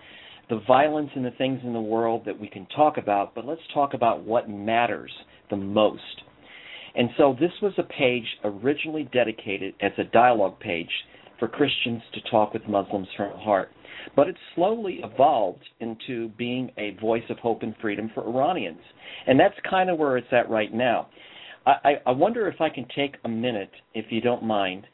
[0.51, 3.61] the violence and the things in the world that we can talk about, but let's
[3.73, 5.13] talk about what matters
[5.49, 6.03] the most.
[7.01, 10.91] And so this was a page originally dedicated as a dialogue page
[11.39, 13.71] for Christians to talk with Muslims from the heart.
[14.15, 18.83] but it slowly evolved into being a voice of hope and freedom for Iranians.
[19.27, 21.09] And that's kind of where it's at right now.
[21.65, 24.87] I, I wonder if I can take a minute, if you don't mind.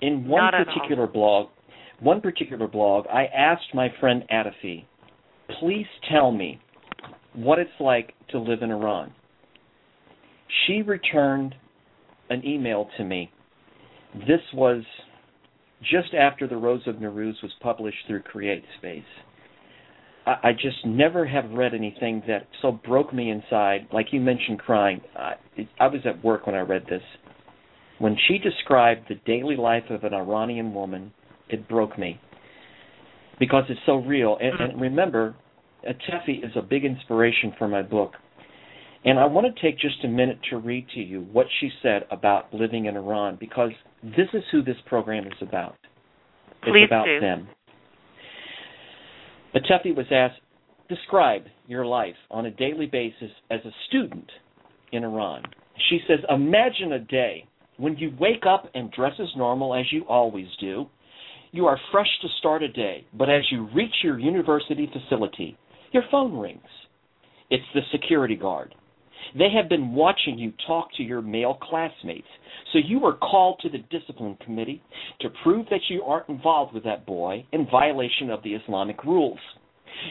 [0.00, 1.48] In one particular blog,
[1.98, 4.86] one particular blog, I asked my friend Adafi,
[5.60, 6.58] please tell me
[7.34, 9.12] what it's like to live in Iran.
[10.66, 11.54] She returned
[12.28, 13.30] an email to me.
[14.14, 14.82] This was
[15.82, 19.04] just after The Rose of Nowruz was published through CreateSpace.
[20.26, 23.88] I, I just never have read anything that so broke me inside.
[23.92, 25.00] Like you mentioned, crying.
[25.16, 25.34] I,
[25.78, 27.02] I was at work when I read this.
[27.98, 31.12] When she described the daily life of an Iranian woman,
[31.48, 32.20] it broke me
[33.38, 34.38] because it's so real.
[34.40, 34.82] And, and mm-hmm.
[34.82, 35.34] remember,
[35.88, 38.12] Atefi is a big inspiration for my book.
[39.04, 42.04] And I want to take just a minute to read to you what she said
[42.10, 43.70] about living in Iran because
[44.02, 45.76] this is who this program is about.
[46.62, 47.20] It's Please about do.
[47.20, 47.48] them.
[49.54, 50.40] Atefi was asked,
[50.88, 54.30] describe your life on a daily basis as a student
[54.92, 55.42] in Iran.
[55.88, 57.46] She says, imagine a day
[57.78, 60.86] when you wake up and dress as normal as you always do.
[61.52, 65.56] You are fresh to start a day, but as you reach your university facility,
[65.90, 66.60] your phone rings.
[67.50, 68.74] It's the security guard.
[69.36, 72.26] They have been watching you talk to your male classmates,
[72.72, 74.82] so you are called to the discipline committee
[75.20, 79.38] to prove that you aren't involved with that boy in violation of the Islamic rules.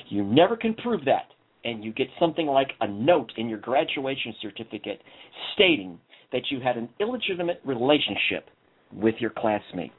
[0.10, 1.28] You never can prove that,
[1.64, 5.02] and you get something like a note in your graduation certificate
[5.54, 6.00] stating
[6.32, 8.50] that you had an illegitimate relationship
[8.94, 9.92] with your classmate.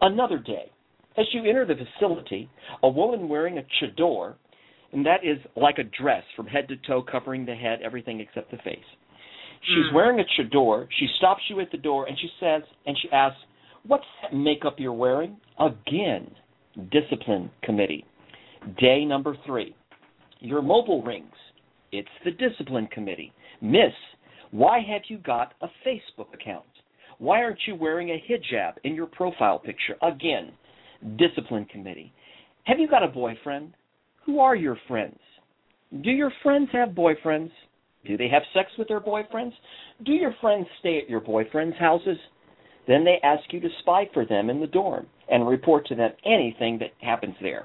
[0.00, 0.70] Another day,
[1.16, 2.48] as you enter the facility,
[2.82, 4.34] a woman wearing a chador
[4.92, 8.50] and that is like a dress from head to toe, covering the head, everything except
[8.50, 8.84] the face.
[9.60, 9.92] She's Mm.
[9.92, 10.86] wearing a chador.
[10.90, 13.44] She stops you at the door and she says, and she asks,
[13.84, 16.34] "What's that makeup you're wearing?" Again,
[16.90, 18.04] discipline committee.
[18.76, 19.74] Day number three,
[20.40, 21.34] your mobile rings.
[21.90, 23.32] It's the discipline committee.
[23.60, 23.94] Miss,
[24.50, 26.64] why have you got a Facebook account?
[27.18, 29.96] Why aren't you wearing a hijab in your profile picture?
[30.02, 30.52] Again,
[31.16, 32.12] discipline committee.
[32.64, 33.74] Have you got a boyfriend?
[34.28, 35.18] Who are your friends?
[36.02, 37.50] Do your friends have boyfriends?
[38.04, 39.54] Do they have sex with their boyfriends?
[40.04, 42.18] Do your friends stay at your boyfriends' houses?
[42.86, 46.10] Then they ask you to spy for them in the dorm and report to them
[46.26, 47.64] anything that happens there.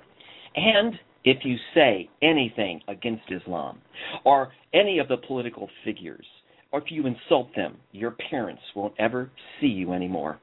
[0.56, 0.94] And
[1.26, 3.80] if you say anything against Islam
[4.24, 6.26] or any of the political figures,
[6.72, 10.40] or if you insult them, your parents won't ever see you anymore.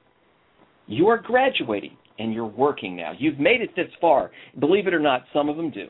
[0.86, 3.12] You are graduating and you're working now.
[3.18, 4.30] You've made it this far.
[4.58, 5.86] Believe it or not, some of them do.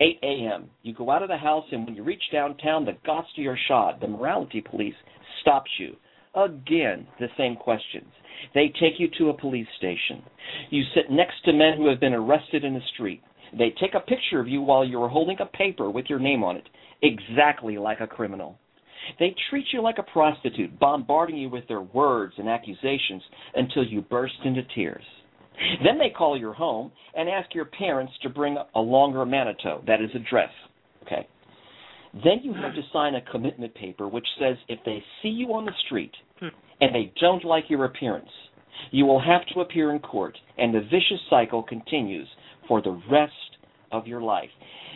[0.00, 0.70] 8 a.m.
[0.82, 4.08] You go out of the house, and when you reach downtown, the Gasht-e Ershad, the
[4.08, 4.94] morality police,
[5.40, 5.96] stops you.
[6.34, 8.10] Again, the same questions.
[8.54, 10.22] They take you to a police station.
[10.70, 13.22] You sit next to men who have been arrested in the street.
[13.56, 16.42] They take a picture of you while you are holding a paper with your name
[16.42, 16.68] on it,
[17.02, 18.58] exactly like a criminal.
[19.18, 23.22] They treat you like a prostitute, bombarding you with their words and accusations
[23.54, 25.04] until you burst into tears.
[25.84, 30.00] Then they call your home and ask your parents to bring a longer manteau, that
[30.00, 30.50] is a dress.
[31.02, 31.26] Okay.
[32.12, 35.64] Then you have to sign a commitment paper which says if they see you on
[35.64, 38.30] the street and they don't like your appearance,
[38.90, 42.28] you will have to appear in court, and the vicious cycle continues
[42.68, 43.32] for the rest
[43.92, 44.50] of your life.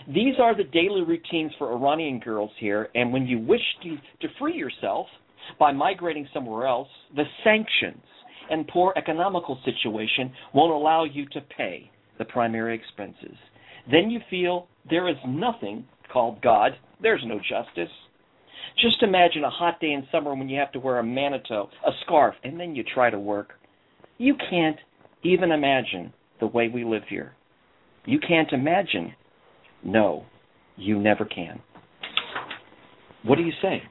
[0.09, 4.35] These are the daily routines for Iranian girls here, and when you wish to, to
[4.39, 5.07] free yourself
[5.59, 8.03] by migrating somewhere else, the sanctions
[8.51, 13.37] and poor economical situation won't allow you to pay the primary expenses.
[13.91, 16.73] Then you feel there is nothing called God,
[17.03, 17.93] there's no justice.
[18.81, 21.91] Just imagine a hot day in summer when you have to wear a manteau, a
[22.05, 23.53] scarf, and then you try to work.
[24.19, 24.79] You can't
[25.23, 27.33] even imagine the way we live here.
[28.05, 29.15] You can't imagine.
[29.85, 30.25] No,
[30.77, 31.61] you never can.
[33.25, 33.83] What do you say?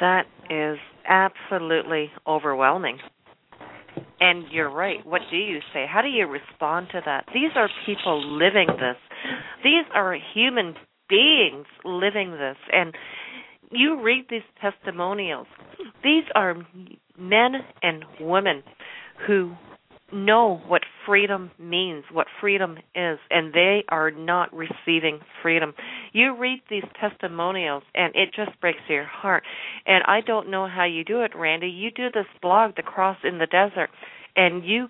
[0.00, 2.98] That is absolutely overwhelming.
[4.24, 5.04] And you're right.
[5.04, 5.84] What do you say?
[5.86, 7.26] How do you respond to that?
[7.34, 8.96] These are people living this.
[9.62, 10.74] These are human
[11.10, 12.56] beings living this.
[12.72, 12.94] And
[13.70, 15.46] you read these testimonials.
[16.02, 16.54] These are
[17.18, 17.52] men
[17.82, 18.62] and women
[19.26, 19.52] who
[20.12, 25.74] know what freedom means, what freedom is, and they are not receiving freedom.
[26.12, 29.42] You read these testimonials and it just breaks your heart.
[29.86, 31.68] And I don't know how you do it, Randy.
[31.68, 33.90] You do this blog, The Cross in the Desert,
[34.36, 34.88] and you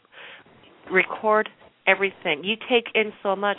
[0.91, 1.49] record
[1.87, 2.45] everything.
[2.45, 3.59] You take in so much.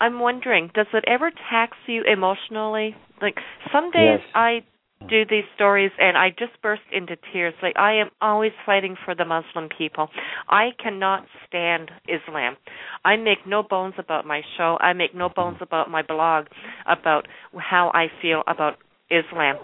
[0.00, 2.94] I'm wondering, does it ever tax you emotionally?
[3.20, 3.36] Like
[3.72, 4.30] some days Yes.
[4.34, 4.60] I
[5.08, 7.54] do these stories and I just burst into tears.
[7.62, 10.08] Like I am always fighting for the Muslim people.
[10.48, 12.56] I cannot stand Islam.
[13.04, 14.78] I make no bones about my show.
[14.80, 16.46] I make no bones about my blog
[16.86, 17.28] about
[17.58, 18.76] how I feel about
[19.10, 19.56] Islam.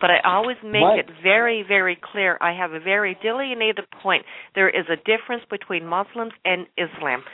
[0.00, 0.98] But I always make Right.
[1.00, 2.38] it very, very clear.
[2.40, 4.24] I have a very delineated point.
[4.54, 7.24] There is a difference between Muslims and Islam.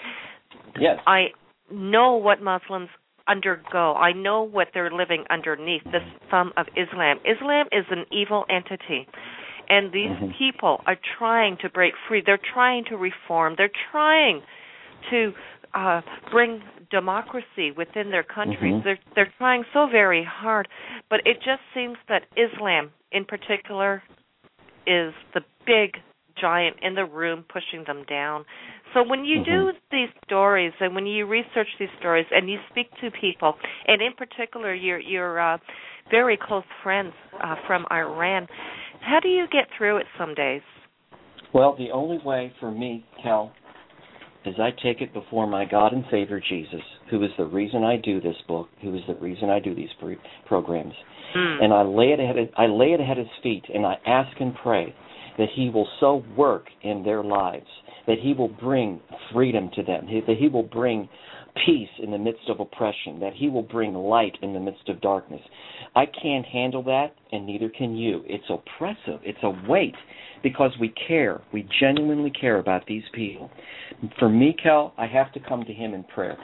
[0.78, 1.00] Yes.
[1.06, 1.32] I
[1.70, 2.88] know what Muslims
[3.26, 3.94] undergo.
[3.94, 6.00] I know what they're living underneath the
[6.30, 7.20] thumb of Islam.
[7.24, 9.08] Islam is an evil entity.
[9.68, 10.36] And these Mhm.
[10.36, 12.20] people are trying to break free.
[12.20, 13.54] They're trying to reform.
[13.56, 14.42] They're trying
[15.10, 15.34] to
[15.74, 16.62] uh, bring
[17.00, 18.74] democracy within their countries.
[18.74, 18.84] Mhm.
[18.84, 20.66] They're they're trying so very hard,
[21.10, 24.02] but it just seems that Islam, in particular,
[24.86, 25.88] is the big
[26.36, 28.44] giant in the room pushing them down.
[28.92, 32.88] So when you do these stories and when you research these stories and you speak
[33.02, 33.52] to people,
[33.90, 35.58] and in particular your your uh,
[36.10, 38.46] very close friends uh, from Iran,
[39.00, 40.62] how do you get through it some days?
[41.52, 43.52] Well, the only way for me, Kel,
[44.46, 47.96] is I take it before my God and Savior Jesus, who is the reason I
[47.96, 50.94] do this book, who is the reason I do these pre- programs,
[51.34, 51.64] Mm.
[51.64, 54.54] and I lay it at I lay it at His feet, and I ask and
[54.54, 54.94] pray
[55.38, 57.66] that He will so work in their lives
[58.06, 59.00] that He will bring
[59.32, 61.08] freedom to them, that He will bring
[61.66, 65.00] peace in the midst of oppression, that He will bring light in the midst of
[65.00, 65.40] darkness.
[65.94, 68.22] I can't handle that, and neither can you.
[68.26, 69.20] It's oppressive.
[69.22, 69.94] It's a weight
[70.42, 71.40] because we care.
[71.52, 73.50] We genuinely care about these people.
[74.18, 76.36] For me, Kel, I have to come to Him in prayer.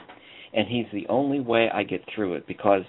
[0.53, 2.83] And He's the only way I get through it because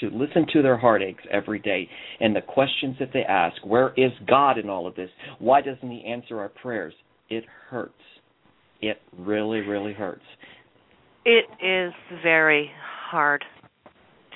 [0.00, 1.88] to listen to their heartaches every day
[2.20, 5.10] and the questions that they ask where is God in all of this?
[5.38, 6.94] Why doesn't He answer our prayers?
[7.28, 7.92] It hurts.
[8.80, 10.24] It really, really hurts.
[11.24, 11.92] It is
[12.22, 12.70] very
[13.10, 13.44] hard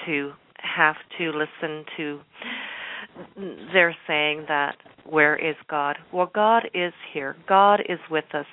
[0.07, 2.21] to have to listen to
[3.73, 5.97] they're saying that where is God?
[6.13, 7.37] Well, God is here.
[7.49, 8.47] God is with us.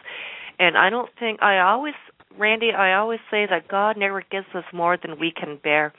[0.59, 1.95] And I don't think I always
[2.37, 5.93] Randy, I always say that God never gives us more than we can bear.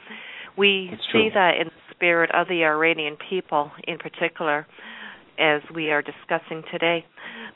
[0.56, 4.66] We see that in the spirit of the Iranian people in particular
[5.38, 7.04] as we are discussing today.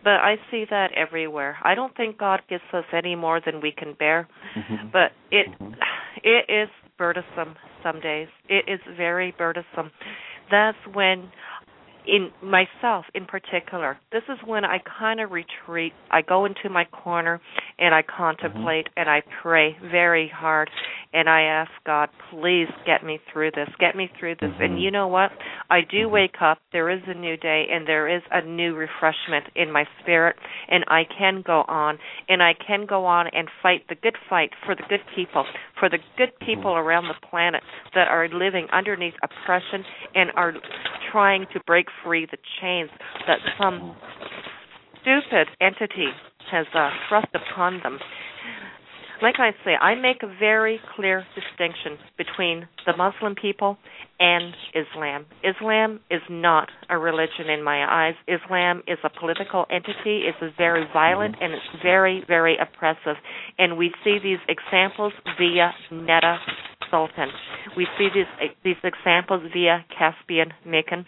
[0.05, 1.59] But I see that everywhere.
[1.62, 4.28] I don't think God gives us any more than we can bear.
[4.55, 4.91] Mhm.
[4.93, 5.74] But it Mhm.
[6.22, 8.28] it is burdensome some days.
[8.49, 9.91] It is very burdensome.
[10.51, 11.30] That's when
[12.07, 15.92] in myself in particular, this is when I kind of retreat.
[16.11, 17.40] I go into my corner
[17.78, 20.70] and I contemplate and I pray very hard
[21.12, 23.68] and I ask God, please get me through this.
[23.78, 24.52] Get me through this.
[24.61, 24.80] And Mhm.
[24.80, 25.32] you know what?
[25.70, 26.11] I do Mhm.
[26.11, 26.59] wake up.
[26.72, 30.36] There is a new day and there is a new refreshment in my spirit
[30.68, 31.98] and I can go on
[32.28, 35.88] and I can go on and fight the good fight for the good people, for
[35.88, 37.62] the good people around the planet
[37.94, 39.84] that are living underneath oppression
[40.14, 40.54] and are
[41.11, 42.90] trying to break free the chains
[43.26, 43.97] that some
[45.01, 46.09] stupid entity
[46.51, 47.99] has uh, thrust upon them.
[49.23, 53.79] Like I say, I make a very clear distinction between the Muslim people
[54.21, 55.27] and Islam.
[55.43, 58.14] Islam is not a religion in my eyes.
[58.29, 60.25] Islam is a political entity.
[60.29, 63.17] It's very violent and it's very, very oppressive.
[63.59, 66.39] And we see these examples via Neda
[66.93, 67.29] Soltan.
[67.77, 71.07] We see these these examples via Caspian Makan.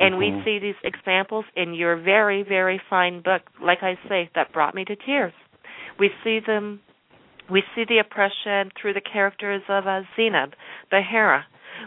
[0.00, 0.44] And we Mhm.
[0.44, 4.84] see these examples in your very, very fine book, like I say, that brought me
[4.86, 5.34] to tears.
[5.98, 6.80] We see them
[7.50, 10.52] we see the oppression through the characters of uh, Zainab,
[10.92, 11.42] Behera.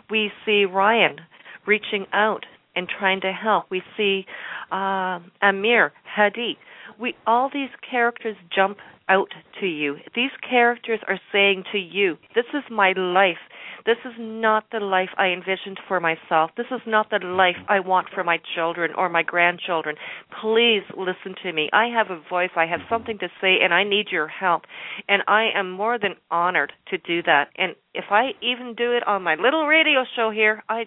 [0.09, 1.17] We see Ryan
[1.65, 2.45] reaching out
[2.75, 3.65] and trying to help.
[3.69, 4.25] We see
[4.71, 6.57] uh, Amir, Hadi.
[6.99, 8.77] We all these characters jump
[9.07, 9.29] out
[9.59, 9.97] to you.
[10.15, 13.37] These characters are saying to you, "This is my life.
[13.86, 16.51] This is not the life I envisioned for myself.
[16.57, 19.95] This is not the life I want for my children or my grandchildren.
[20.41, 21.70] Please listen to me.
[21.71, 22.49] I have a voice.
[22.55, 24.63] I have something to say, and I need your help.
[25.07, 27.49] And I am more than honored to do that.
[27.57, 30.86] And if I even do it on my little radio show here, I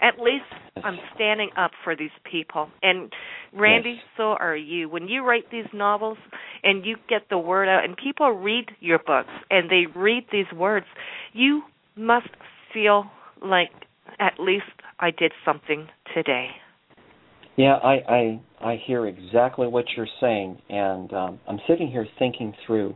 [0.00, 0.44] at least
[0.82, 2.70] I'm standing up for these people.
[2.82, 3.12] And
[3.52, 4.04] Randy, Yes.
[4.16, 4.88] so are you.
[4.88, 6.16] When you write these novels
[6.64, 10.50] and you get the word out and people read your books and they read these
[10.54, 10.86] words,
[11.34, 11.62] you
[11.96, 12.28] must
[12.72, 13.04] feel
[13.42, 13.70] like
[14.18, 14.64] at least
[14.98, 16.48] I did something today.
[17.56, 22.54] Yeah, I, I I hear exactly what you're saying, and um, I'm sitting here thinking
[22.66, 22.94] through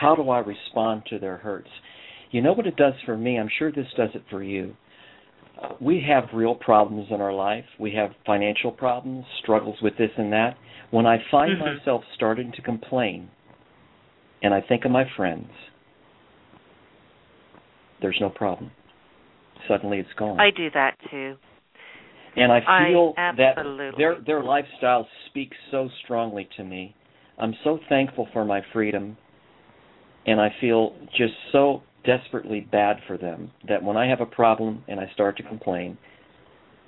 [0.00, 1.70] how do I respond to their hurts.
[2.30, 3.38] You know what it does for me?
[3.38, 4.76] I'm sure this does it for you.
[5.60, 7.64] Uh, we have real problems in our life.
[7.80, 10.56] We have financial problems, struggles with this and that.
[10.90, 11.76] When I find Mhm.
[11.78, 13.30] myself starting to complain,
[14.42, 15.50] and I think of my friends,
[18.00, 18.70] there's no problem.
[19.68, 20.38] Suddenly it's gone.
[20.40, 21.36] I do that too.
[22.36, 26.94] And I feel I, that their their lifestyle speaks so strongly to me.
[27.38, 29.16] I'm so thankful for my freedom,
[30.26, 34.84] and I feel just so desperately bad for them that when I have a problem
[34.86, 35.98] and I start to complain,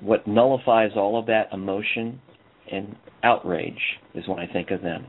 [0.00, 2.20] what nullifies all of that emotion
[2.70, 3.80] and outrage
[4.14, 5.06] is when I think of them.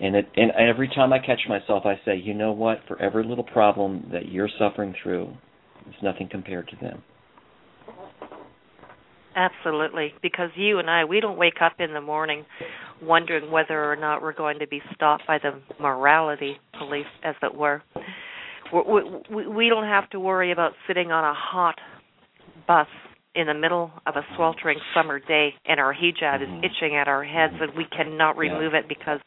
[0.00, 3.24] And it and every time I catch myself I say, you know what, for every
[3.24, 5.32] little problem that you're suffering through,
[5.86, 7.02] it's nothing compared to them.
[9.36, 12.44] Absolutely, because you and I, we don't wake up in the morning
[13.02, 17.54] wondering whether or not we're going to be stopped by the morality police, as it
[17.54, 17.82] were.
[18.72, 19.02] We,
[19.34, 21.76] we, we don't have to worry about sitting on a hot
[22.66, 22.86] bus
[23.34, 26.64] in the middle of a sweltering summer day and our hijab mm-hmm.
[26.64, 28.78] is itching at our heads and we cannot remove yeah.
[28.78, 29.18] it because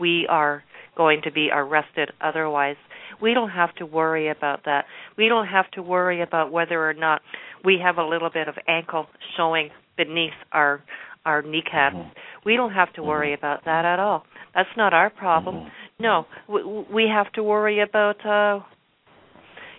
[0.00, 0.62] we are
[0.96, 2.76] going to be arrested otherwise.
[3.22, 4.84] We don't have to worry about that.
[5.16, 7.20] We don't have to worry about whether or not
[7.64, 9.06] we have a little bit of ankle
[9.36, 10.82] showing beneath our
[11.26, 11.92] our kneecap.
[11.92, 12.08] Mm-hmm.
[12.46, 13.44] We don't have to worry mm-hmm.
[13.44, 14.24] about that at all.
[14.54, 15.56] That's not our problem.
[15.56, 16.02] Mm-hmm.
[16.02, 18.64] No, we, we have to worry about uh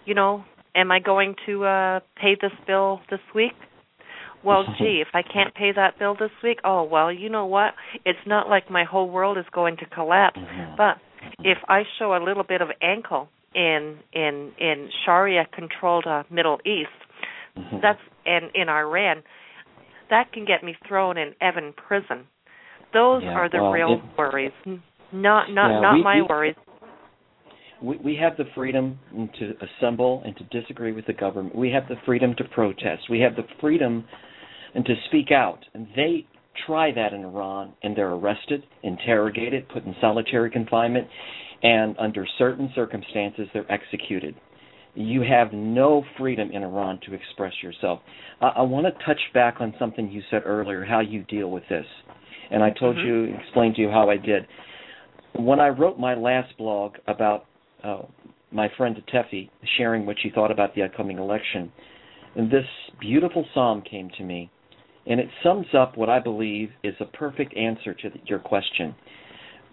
[0.06, 0.44] you know,
[0.76, 3.54] am I going to uh pay this bill this week?
[4.44, 7.74] Well, gee, if I can't pay that bill this week, oh well, you know what?
[8.06, 10.40] It's not like my whole world is going to collapse.
[10.40, 10.76] Mm-hmm.
[10.78, 10.98] But
[11.40, 16.60] if I show a little bit of ankle in in in Sharia controlled uh, Middle
[16.66, 16.90] East,
[17.58, 17.78] mm-hmm.
[17.82, 19.24] that's and in Iran,
[20.10, 22.28] that can get me thrown in Evin prison.
[22.94, 24.52] Those yeah, are the well, real it, worries,
[25.12, 26.56] not not yeah, not we, my we, worries.
[27.82, 29.00] We, we have the freedom
[29.40, 31.56] to assemble and to disagree with the government.
[31.56, 33.10] We have the freedom to protest.
[33.10, 34.06] We have the freedom
[34.76, 35.60] and to speak out.
[35.74, 36.26] And they
[36.66, 41.08] try that in Iran, and they're arrested, interrogated, put in solitary confinement,
[41.64, 44.36] and under certain circumstances, they're executed.
[44.94, 48.00] You have no freedom in Iran to express yourself.
[48.42, 51.64] I, I want to touch back on something you said earlier, how you deal with
[51.70, 51.86] this.
[52.50, 53.08] And I told mm-hmm.
[53.08, 54.46] you, explained to you how I did.
[55.34, 57.46] When I wrote my last blog about
[57.84, 58.02] uh,
[58.52, 61.72] my friend Tefi sharing what she thought about the upcoming election,
[62.36, 62.66] and this
[63.00, 64.52] beautiful psalm came to me,
[65.08, 68.96] and it sums up what I believe is a perfect answer to your question.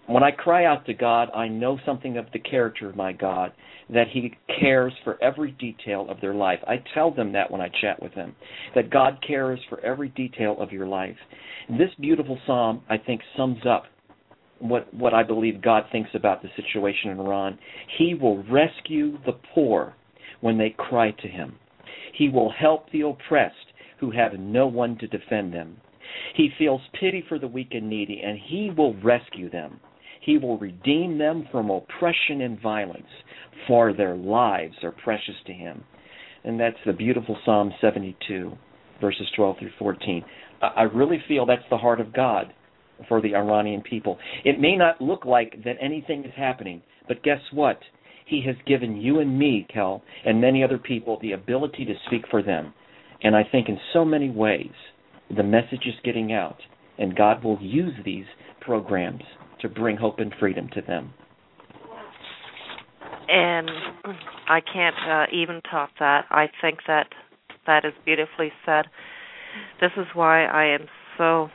[0.07, 3.51] When I cry out to God, I know something of the character of my God,
[3.91, 6.59] that He cares for every detail of their life.
[6.67, 8.35] I tell them that when I chat with them,
[8.73, 11.17] that God cares for every detail of your life.
[11.69, 13.83] This beautiful psalm, I think, sums up
[14.57, 17.57] what what I believe God thinks about the situation in Iran.
[17.97, 19.95] He will rescue the poor
[20.41, 21.55] when they cry to Him.
[22.17, 23.68] He will help the oppressed
[23.99, 25.77] who have no one to defend them.
[26.35, 29.79] He feels pity for the weak and needy, and He will rescue them.
[30.21, 33.07] He will redeem them from oppression and violence,
[33.67, 35.83] for their lives are precious to him.
[36.43, 38.51] And that's the beautiful Psalm 72,
[39.01, 40.23] verses 12 through 14.
[40.61, 42.53] I really feel that's the heart of God
[43.07, 44.17] for the Iranian people.
[44.43, 47.79] It may not look like that anything is happening, but guess what?
[48.25, 52.23] He has given you and me, Kel, and many other people the ability to speak
[52.29, 52.73] for them.
[53.21, 54.71] And I think in so many ways,
[55.35, 56.57] the message is getting out,
[56.97, 58.25] and God will use these
[58.61, 59.23] programs
[59.61, 61.13] to bring hope and freedom to them.
[63.27, 63.69] And
[64.47, 66.25] I can't uh, even top that.
[66.31, 67.07] I think that
[67.67, 68.85] that is beautifully said.
[69.79, 70.87] This is why I am
[71.17, 71.49] so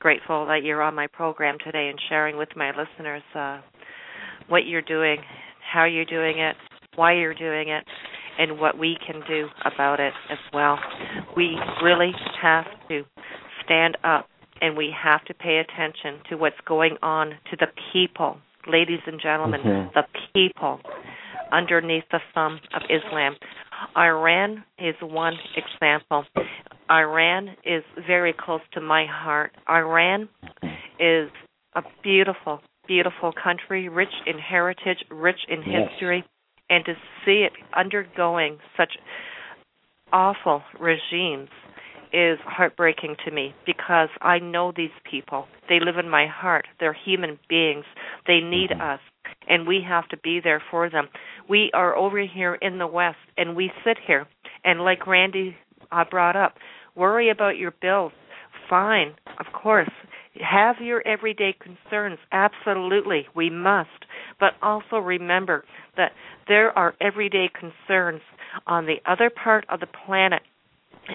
[0.00, 3.60] grateful that you're on my program today and sharing with my listeners uh,
[4.48, 5.18] what you're doing,
[5.72, 6.56] how you're doing it,
[6.96, 7.84] why you're doing it,
[8.38, 10.78] and what we can do about it as well.
[11.36, 13.02] We really have to
[13.64, 14.28] stand up
[14.60, 19.20] and we have to pay attention to what's going on to the people, ladies and
[19.20, 19.88] gentlemen, mm-hmm.
[19.94, 20.04] the
[20.34, 20.80] people
[21.52, 23.36] underneath the thumb of Islam.
[23.96, 26.24] Iran is one example.
[26.90, 29.52] Iran is very close to my heart.
[29.68, 30.28] Iran
[30.98, 31.30] is
[31.74, 35.90] a beautiful, beautiful country, rich in heritage, rich in yes.
[35.90, 36.24] history,
[36.70, 38.92] and to see it undergoing such
[40.12, 41.48] awful regimes
[42.12, 45.46] is heartbreaking to me because I know these people.
[45.68, 46.66] They live in my heart.
[46.78, 47.84] They're human beings.
[48.26, 48.80] They need mm-hmm.
[48.80, 49.00] us,
[49.48, 51.08] and we have to be there for them.
[51.48, 54.26] We are over here in the West, and we sit here,
[54.64, 55.56] and like Randy
[55.90, 56.54] uh, brought up,
[56.94, 58.12] worry about your bills.
[58.70, 59.90] Fine, of course.
[60.40, 62.18] Have your everyday concerns.
[62.32, 63.88] Absolutely, we must.
[64.38, 65.64] But also remember
[65.96, 66.12] that
[66.48, 68.20] there are everyday concerns
[68.66, 70.42] on the other part of the planet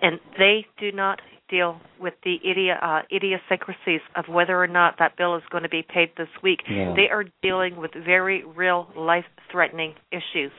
[0.01, 1.19] and they do not
[1.49, 5.69] deal with the idi- uh, idiosyncrasies of whether or not that bill is going to
[5.69, 6.59] be paid this week.
[6.69, 6.93] Yeah.
[6.95, 10.51] They are dealing with very real life threatening issues,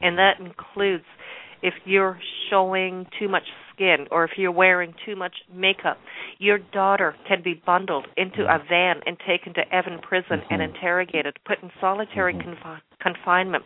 [0.00, 1.04] and that includes
[1.62, 2.18] if you're
[2.50, 3.42] showing too much
[3.78, 5.98] skin or if you're wearing too much makeup,
[6.38, 8.68] your daughter can be bundled into a mm-hmm.
[8.68, 10.74] van and taken to Evin prison and mm-hmm.
[10.74, 12.50] interrogated, put in solitary mm-hmm.
[12.50, 13.64] confi- confinement.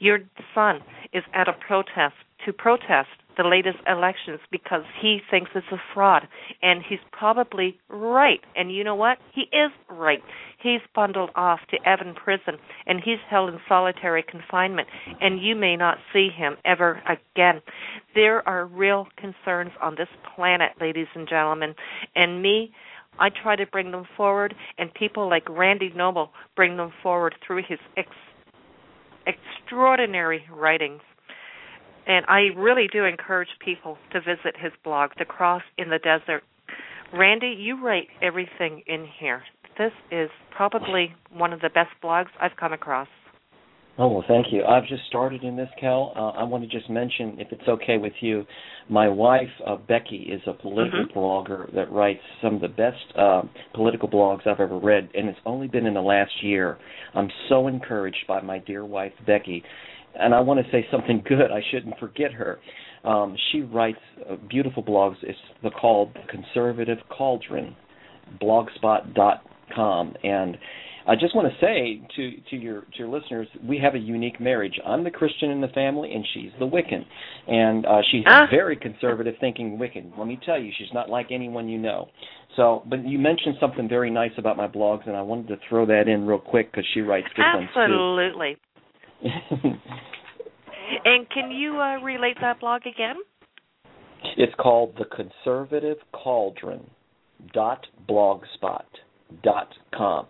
[0.00, 0.18] Your
[0.54, 0.80] son
[1.12, 2.14] is at a protest
[2.44, 6.28] to protest the latest elections because he thinks it's a fraud.
[6.62, 8.40] And he's probably right.
[8.56, 9.18] And you know what?
[9.32, 10.22] He is right.
[10.62, 14.88] He's bundled off to Evin Prison and he's held in solitary confinement.
[15.20, 17.60] And you may not see him ever again.
[18.14, 21.74] There are real concerns on this planet, ladies and gentlemen.
[22.14, 22.72] And me,
[23.18, 27.62] I try to bring them forward, and people like Randy Noble bring them forward through
[27.68, 28.08] his ex-
[29.26, 31.00] extraordinary writings.
[32.06, 36.42] And I really do encourage people to visit his blog, The Cross in the Desert.
[37.12, 39.42] Randy, you write everything in here.
[39.78, 43.08] This is probably one of the best blogs I've come across.
[43.96, 44.64] Oh well, thank you.
[44.64, 46.12] I've just started in this, Kel.
[46.16, 48.44] Uh, I want to just mention, if it's okay with you,
[48.88, 51.12] my wife uh, Becky is a political Mhm.
[51.12, 55.38] blogger that writes some of the best uh, political blogs I've ever read, and it's
[55.46, 56.76] only been in the last year.
[57.14, 59.62] I'm so encouraged by my dear wife Becky,
[60.18, 61.50] and I want to say something good.
[61.50, 62.58] I shouldn't forget her.
[63.04, 63.98] Um, she writes
[64.30, 65.16] uh, beautiful blogs.
[65.22, 67.76] It's the called Conservative Cauldron,
[68.42, 70.56] blogspot.com, and
[71.06, 74.40] I just want to say to to your to your listeners, we have a unique
[74.40, 74.80] marriage.
[74.86, 77.04] I'm the Christian in the family, and she's the Wiccan,
[77.46, 78.46] and uh, she's Ah.
[78.50, 80.16] very conservative thinking Wiccan.
[80.16, 82.08] Let me tell you, she's not like anyone you know.
[82.56, 85.84] So, but you mentioned something very nice about my blogs, and I wanted to throw
[85.86, 88.46] that in real quick because she writes good Absolutely.
[88.46, 88.73] ones too.
[91.04, 93.16] And can you uh, relate that blog again?
[94.36, 96.88] It's called the Conservative Cauldron
[97.52, 98.84] dot blogspot
[99.42, 100.26] dot com.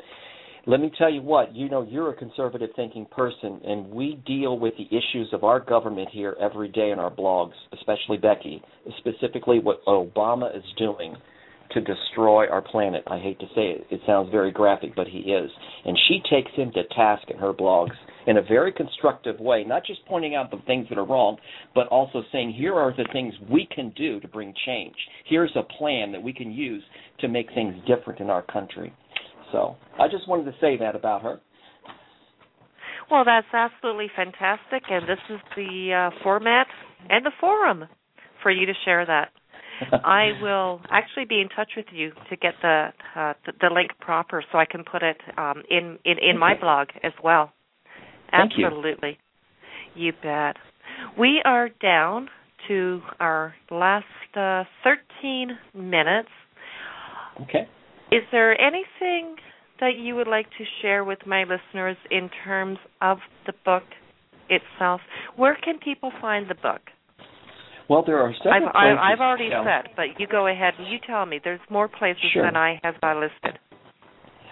[0.66, 4.58] Let me tell you what, you know, you're a conservative thinking person, and we deal
[4.58, 8.62] with the issues of our government here every day in our blogs, especially Becky,
[8.98, 11.16] specifically what Obama is doing
[11.72, 13.04] to destroy our planet.
[13.06, 15.50] I hate to say it, it sounds very graphic, but he is.
[15.84, 17.96] And she takes him to task in her blogs
[18.26, 21.36] in a very constructive way, not just pointing out the things that are wrong,
[21.74, 24.94] but also saying, here are the things we can do to bring change.
[25.28, 26.82] Here's a plan that we can use
[27.20, 28.92] to make things different in our country.
[29.52, 31.40] So I just wanted to say that about her.
[33.10, 36.66] Well, that's absolutely fantastic, and this is the uh, format
[37.10, 37.84] and the forum
[38.42, 39.30] for you to share that.
[40.04, 43.90] I will actually be in touch with you to get the uh, the, the link
[44.00, 47.52] proper, so I can put it um, in, in in my blog as well.
[48.36, 48.66] Thank you.
[48.66, 49.18] Absolutely,
[49.94, 50.56] you bet.
[51.18, 52.28] We are down
[52.68, 54.04] to our last
[54.36, 56.28] uh, 13 minutes.
[57.42, 57.68] Okay.
[58.12, 59.36] Is there anything
[59.80, 63.82] that you would like to share with my listeners in terms of the book
[64.48, 65.00] itself?
[65.36, 66.80] Where can people find the book?
[67.88, 68.98] Well, there are several I've, places.
[69.00, 69.64] I, I've already Kel.
[69.64, 71.40] said, but you go ahead and you tell me.
[71.42, 72.44] There's more places Sure.
[72.44, 73.58] than I have listed.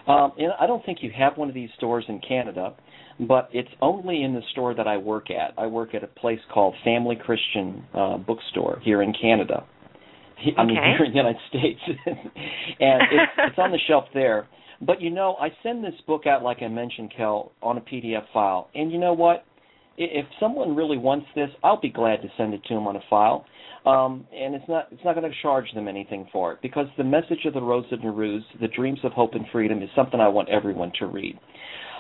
[0.07, 2.75] Um, and I don't think you have one of these stores in Canada,
[3.21, 5.55] but it's only in the store that I work at.
[5.59, 9.65] I work at a place called Family Christian uh, Bookstore here in Canada.
[10.59, 10.95] I mean, Okay.
[10.97, 11.81] here in the United States,
[12.81, 14.49] and it's, it's on the shelf there.
[14.81, 18.25] But you know, I send this book out, like I mentioned, Kel, on a PDF
[18.33, 18.69] file.
[18.75, 19.45] And you know what?
[19.97, 23.01] If someone really wants this, I'll be glad to send it to them on a
[23.09, 23.45] file.
[23.85, 27.05] Um, and it's not it's not going to charge them anything for it because the
[27.05, 30.29] message of the Rose of Nowruz, the dreams of hope and freedom, is something I
[30.29, 31.39] want everyone to read.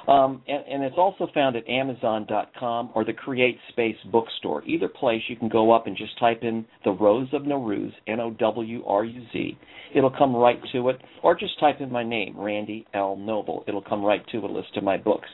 [0.08, 4.64] Um, and, and it's also found at Amazon.com or the Create Space Bookstore.
[4.64, 9.58] Either place, you can go up and just type in the Rose of Nowruz, N-O-W-R-U-Z.
[9.94, 13.16] It'll come right to it, or just type in my name, Randy L.
[13.16, 13.64] Noble.
[13.68, 15.28] It'll come right to a list of my books.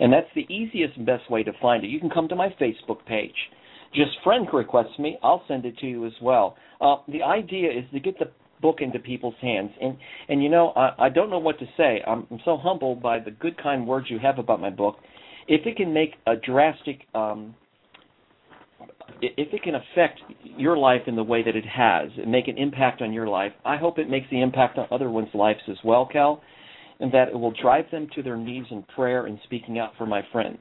[0.00, 1.88] And that's the easiest and best way to find it.
[1.88, 3.34] You can come to my Facebook page.
[3.94, 5.18] Just friend request me.
[5.22, 6.56] I'll send it to you as well.
[6.80, 8.26] Uh, the idea is to get the
[8.60, 9.70] book into people's hands.
[9.80, 9.96] And
[10.28, 12.02] and you know, I, I don't know what to say.
[12.06, 14.96] I'm, I'm so humbled by the good, kind words you have about my book.
[15.48, 17.54] If it can make a drastic, um,
[19.22, 22.58] if it can affect your life in the way that it has, and make an
[22.58, 25.76] impact on your life, I hope it makes the impact on other ones' lives as
[25.84, 26.42] well, Kel,
[26.98, 30.06] and that it will drive them to their knees in prayer and speaking out for
[30.06, 30.58] my friends.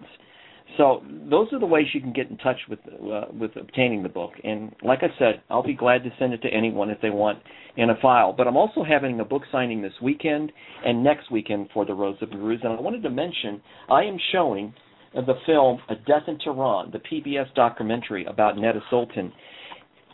[0.77, 4.09] So those are the ways you can get in touch with uh, with obtaining the
[4.09, 4.31] book.
[4.43, 7.39] And like I said, I'll be glad to send it to anyone if they want
[7.77, 8.33] in a file.
[8.33, 10.51] But I'm also having a book signing this weekend
[10.85, 12.63] and next weekend for the Rose of Nowruz.
[12.63, 14.73] And I wanted to mention I am showing
[15.13, 19.31] the film A Death in Tehran, the PBS documentary about Neda Soltan.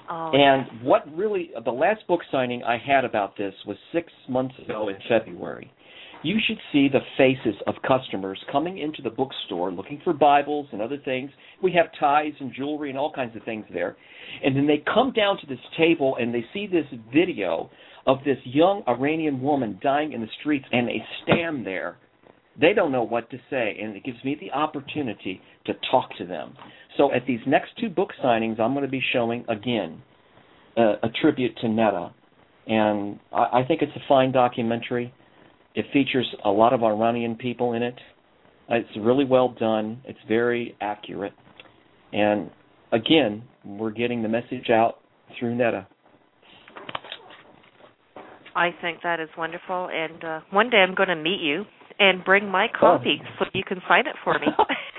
[0.10, 4.56] Oh, And what really, the last book signing I had about this was six months
[4.64, 5.72] ago in February.
[6.24, 10.82] You should see the faces of customers coming into the bookstore looking for Bibles and
[10.82, 11.32] other things.
[11.64, 13.98] We have ties and jewelry and all kinds of things there.
[14.44, 17.72] And then they come down to this table and they see this video
[18.06, 21.98] of this young Iranian woman dying in the streets and they stand there.
[22.60, 26.26] They don't know what to say, and it gives me the opportunity to talk to
[26.26, 26.54] them.
[26.98, 30.02] So at these next two book signings, I'm going to be showing again
[30.78, 32.12] uh, a tribute to Neda,
[32.68, 35.14] and I, I think it's a fine documentary.
[35.76, 37.96] It features a lot of Iranian people in it.
[38.70, 40.02] It's really well done.
[40.06, 41.34] It's very accurate,
[42.14, 42.50] and
[42.92, 45.00] again, we're getting the message out
[45.40, 45.86] through Neda.
[48.56, 51.64] I think that is wonderful, and uh, one day I'm going to meet you
[52.00, 54.48] and bring my copy so you can sign it for me.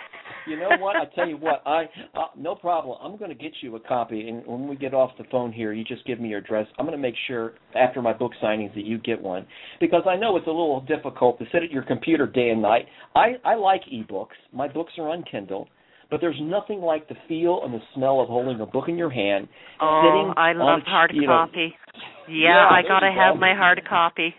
[0.46, 0.96] you know what?
[0.96, 2.98] I tell you what, I uh, no problem.
[3.02, 5.72] I'm going to get you a copy, and when we get off the phone here,
[5.72, 6.66] you just give me your address.
[6.78, 9.46] I'm going to make sure after my book signings that you get one
[9.80, 12.86] because I know it's a little difficult to sit at your computer day and night.
[13.14, 14.36] I I like ebooks.
[14.52, 15.68] My books are on Kindle.
[16.10, 19.08] But there's nothing like the feel and the smell of holding a book in your
[19.08, 19.48] hand.
[19.80, 21.74] Oh, sitting I love on, hard you know, copy.
[22.28, 24.34] Yeah, Yeah, I gotta have my hard copy.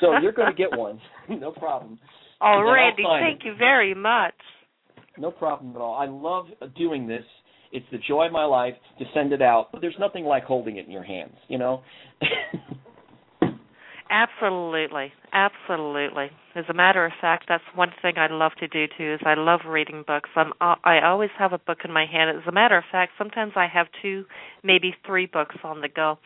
[0.00, 1.00] so you're going to get one.
[1.28, 1.98] no problem.
[2.40, 3.46] Oh, And Randy, thank it.
[3.46, 4.34] you very much.
[5.18, 5.94] No problem at all.
[5.94, 7.24] I love doing this.
[7.72, 9.68] It's the joy of my life to send it out.
[9.72, 11.82] But there's nothing like holding it in your hands, you know.
[14.08, 16.30] Absolutely, absolutely.
[16.54, 19.14] As a matter of fact, that's one thing I love to do too.
[19.14, 20.30] Is I love reading books.
[20.36, 22.30] I'm I always have a book in my hand.
[22.36, 24.24] As a matter of fact, sometimes I have two,
[24.62, 26.18] maybe three books on the go.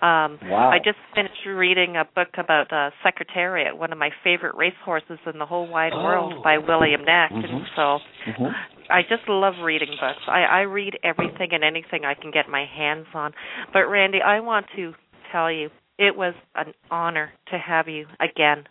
[0.00, 0.70] Um, Wow.
[0.70, 5.38] I just finished reading a book about uh, Secretariat, one of my favorite racehorses in
[5.38, 6.02] the whole wide Oh.
[6.02, 7.32] world by William Nack.
[7.32, 7.66] And Mhm.
[7.74, 8.54] so Mhm.
[8.90, 10.22] I just love reading books.
[10.28, 13.34] I, I read everything and anything I can get my hands on.
[13.72, 14.94] But Randy, I want to
[15.32, 18.66] tell you, it was an honor to have you again.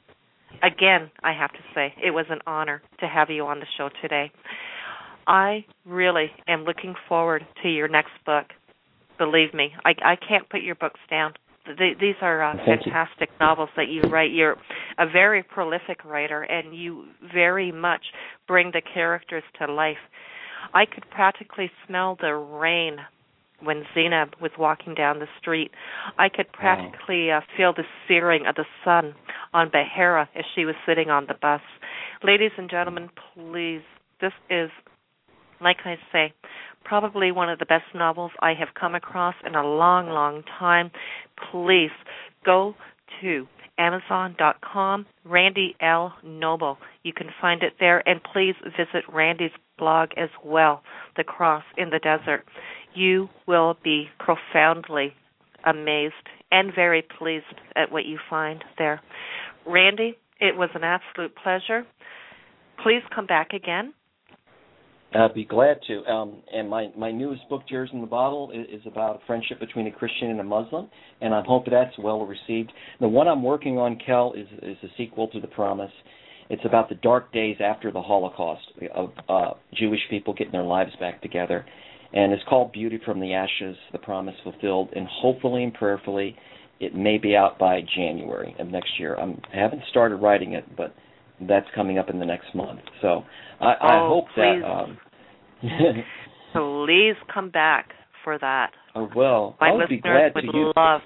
[0.64, 3.90] Again, I have to say, it was an honor to have you on the show
[4.02, 4.32] today.
[5.28, 8.46] I really am looking forward to your next book.
[9.18, 11.34] Believe me, I, I can't put your books down.
[11.66, 12.92] Th these are uh, Thank you.
[12.94, 14.32] fantastic novels that you write.
[14.32, 14.56] You're
[14.98, 18.02] a very prolific writer, and you very much
[18.48, 19.98] bring the characters to life.
[20.74, 22.98] I could practically smell the rain
[23.62, 25.72] when Zainab was walking down the street.
[26.18, 29.16] I could practically uh, feel the searing of the sun
[29.54, 31.62] on Behera as she was sitting on the bus.
[32.24, 33.82] Ladies and gentlemen, please,
[34.22, 34.70] this is,
[35.60, 36.34] like I say,
[36.88, 40.92] probably one of the best novels I have come across in a long, long time.
[41.52, 41.92] Please
[42.46, 42.76] go
[43.22, 43.48] to
[43.78, 46.14] Amazon.com, Randy L.
[46.24, 46.78] Noble.
[47.04, 50.82] You can find it there, and please visit Randy's blog as well,
[51.16, 52.46] The Cross in the Desert.
[52.96, 55.14] You will be profoundly
[55.66, 56.14] amazed
[56.52, 57.46] and very pleased
[57.76, 59.02] at what you find there.
[59.68, 61.86] Randy, it was an absolute pleasure.
[62.82, 63.94] Please come back again.
[65.14, 66.04] I'd be glad to.
[66.06, 69.60] Um, and my, my newest book, Tears in the Bottle, is, is about a friendship
[69.60, 70.90] between a Christian and a Muslim,
[71.22, 72.72] and I hope that's well received.
[73.00, 75.92] The one I'm working on, Kel, is, is a sequel to The Promise.
[76.50, 78.64] It's about the dark days after the Holocaust
[78.94, 81.66] of uh, Jewish people getting their lives back together.
[82.14, 86.38] And it's called Beauty from the Ashes, The Promise Fulfilled, and hopefully and prayerfully
[86.80, 89.16] it may be out by January of next year.
[89.16, 90.94] I'm, I haven't started writing it, but
[91.42, 92.80] that's coming up in the next month.
[93.02, 93.24] So
[93.60, 94.62] I, I Oh, hope please.
[94.62, 94.68] that.
[94.68, 94.98] Um,
[96.54, 97.90] Please come back
[98.24, 98.72] for that.
[98.96, 99.56] I will.
[99.60, 100.48] My I would be glad would to.
[100.54, 101.02] You, love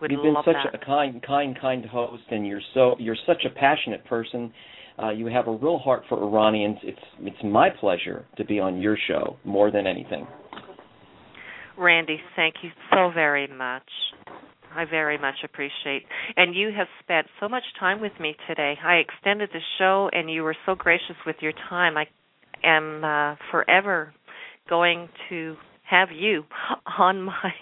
[0.00, 0.74] would you've been such that.
[0.74, 4.52] a kind, kind, kind host, and you're so you're such a passionate person.
[5.00, 6.78] Uh, you have a real heart for Iranians.
[6.82, 10.26] It's it's my pleasure to be on your show more than anything.
[11.76, 13.88] Randy, thank you so very much.
[14.74, 16.04] I very much appreciate.
[16.36, 18.74] And you have spent so much time with me today.
[18.84, 21.96] I extended the show and you were so gracious with your time.
[21.96, 22.06] I
[22.64, 24.12] am uh, forever
[24.68, 25.56] going to
[25.88, 26.44] have you
[26.98, 27.52] on my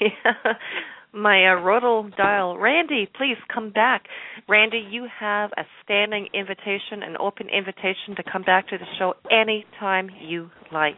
[1.13, 2.57] my uh, rodal dial.
[2.57, 4.05] Randy, please come back.
[4.49, 9.15] Randy, you have a standing invitation, an open invitation to come back to the show
[9.31, 10.97] anytime you like.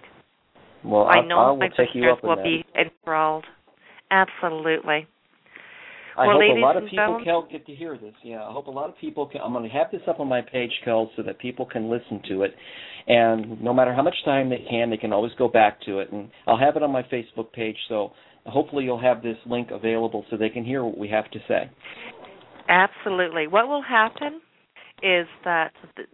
[0.85, 2.45] Well, I know I my listeners will that.
[2.45, 3.45] be enthralled.
[4.11, 5.09] Absolutely.
[6.16, 8.15] I Well, hope a lot of people, Kel, get to hear this.
[8.23, 9.41] Yeah, I hope a lot of people can.
[9.41, 12.23] I'm going to have this up on my page, Kel, so that people can listen
[12.28, 12.55] to it.
[13.07, 16.12] And no matter how much time they can, they can always go back to it.
[16.12, 18.12] And I'll have it on my Facebook page, so
[18.47, 21.70] hopefully you'll have this link available so they can hear what we have to say.
[22.69, 23.47] Absolutely.
[23.47, 24.41] What will happen
[25.03, 26.09] is that th-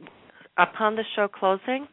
[0.58, 1.86] upon the show closing,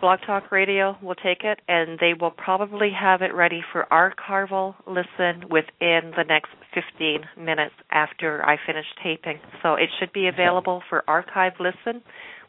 [0.00, 4.74] Blog Talk Radio will take it, and they will probably have it ready for archival
[4.86, 6.50] listen within the next
[6.98, 9.38] 15 minutes after I finish taping.
[9.62, 12.02] So it should be available for archive listen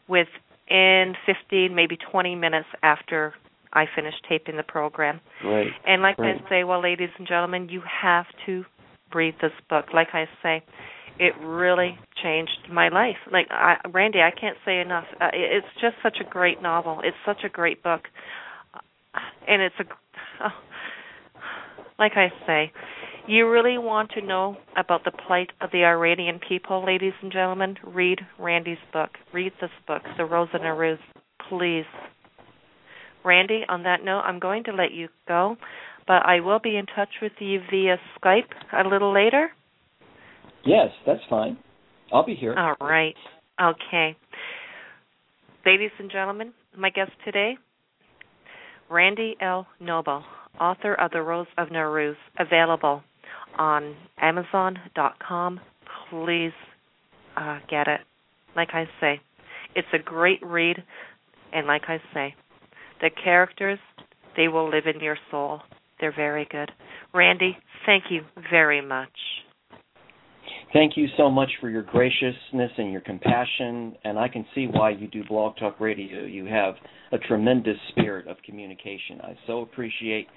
[0.08, 3.34] within 15, maybe 20 minutes after
[3.72, 5.20] I finish taping the program.
[5.42, 5.68] Great.
[5.86, 6.42] And like Great.
[6.44, 8.64] I say, well, ladies and gentlemen, you have to
[9.14, 9.86] read this book.
[9.94, 10.62] Like I say,
[11.18, 13.16] it really changed my life.
[13.30, 15.04] Like I, Randy, I can't say enough.
[15.20, 17.00] Uh, it's just such a great novel.
[17.04, 18.02] It's such a great book,
[19.46, 19.84] and it's a.
[20.44, 20.48] Oh,
[21.98, 22.72] like I say,
[23.30, 27.76] you really want to know about the plight of the Iranian people, ladies and gentlemen.
[27.86, 29.10] Read Randy's book.
[29.32, 30.98] Read this book, The rose Rosa Naruz.
[31.48, 31.84] Please.
[33.24, 35.56] Randy, on that note, I'm going to let you go,
[36.08, 39.50] but I will be in touch with you via Skype a little later.
[40.66, 41.56] Yes, that's fine.
[42.12, 42.54] I'll be here.
[42.58, 43.14] All right.
[43.62, 44.16] Okay.
[45.64, 47.56] Ladies and gentlemen, my guest today,
[48.90, 49.68] Randy L.
[49.78, 50.24] Noble,
[50.60, 53.04] author of The Rose of Naruz, available
[53.58, 55.60] on Amazon.com.
[56.10, 56.52] Please
[57.36, 58.00] uh, get it.
[58.56, 59.20] Like I say,
[59.74, 60.76] it's a great read,
[61.52, 62.34] and like I say,
[63.00, 63.78] the characters,
[64.36, 65.60] they will live in your soul.
[66.00, 66.70] They're very good.
[67.14, 67.56] Randy,
[67.86, 69.10] thank you very much.
[70.72, 74.90] Thank you so much for your graciousness and your compassion, and I can see why
[74.90, 76.24] you do Blog Talk Radio.
[76.24, 76.74] You have
[77.10, 79.20] a tremendous spirit of communication.
[79.20, 80.28] I so appreciate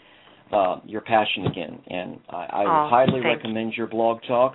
[0.51, 4.53] uh, your passion again, and I, I Oh, highly recommend your Blog Talk.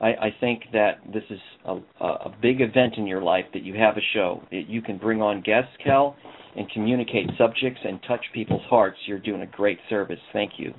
[0.00, 3.62] I, I think that this is a, a a big event in your life that
[3.62, 4.42] you have a show.
[4.50, 6.16] That you can bring on guests, Kel,
[6.56, 8.96] and communicate subjects and touch people's hearts.
[9.06, 10.18] You're doing a great service.
[10.32, 10.74] Thank you.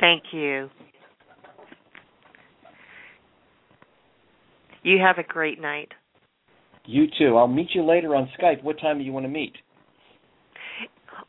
[0.00, 0.68] Thank you.
[4.82, 5.88] You have a great night.
[6.86, 7.36] You too.
[7.36, 8.62] I'll meet you later on Skype.
[8.62, 9.52] What time do you want to meet?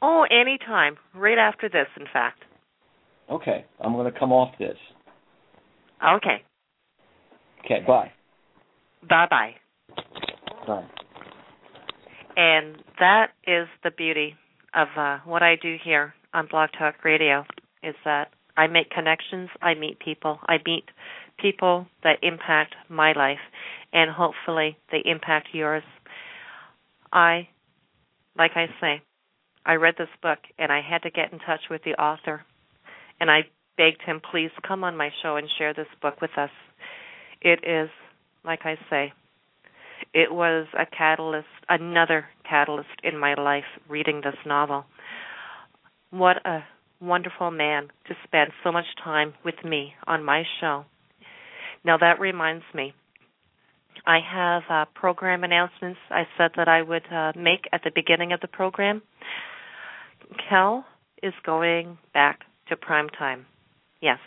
[0.01, 0.97] Oh, anytime.
[1.13, 2.39] Right after this, in fact.
[3.29, 4.77] Okay, I'm going to come off this.
[6.03, 6.43] Okay.
[7.65, 8.11] Okay, bye.
[9.07, 9.55] Bye bye.
[10.65, 10.87] Bye.
[12.35, 14.35] And that is the beauty
[14.73, 17.43] of uh, what I do here on Blog Talk Radio
[17.83, 20.85] is that I make connections, I meet people, I meet
[21.39, 23.39] people that impact my life,
[23.93, 25.83] and hopefully they impact yours.
[27.11, 27.47] I,
[28.37, 29.01] like I say,
[29.69, 32.41] I read this book and I had to get in touch with the author,
[33.19, 33.41] and I
[33.77, 36.49] begged him, please come on my show and share this book with us.
[37.39, 37.91] It is,
[38.43, 39.13] like I say,
[40.11, 44.85] it was a catalyst, another catalyst in my life reading this novel.
[46.09, 46.63] What a
[46.99, 50.85] wonderful man to spend so much time with me on my show.
[51.85, 52.95] Now that reminds me,
[54.07, 58.33] I have uh, program announcements I said that I would uh, make at the beginning
[58.33, 59.03] of the program.
[60.37, 60.85] Kel
[61.23, 63.45] is going back to prime time.
[64.01, 64.19] Yes.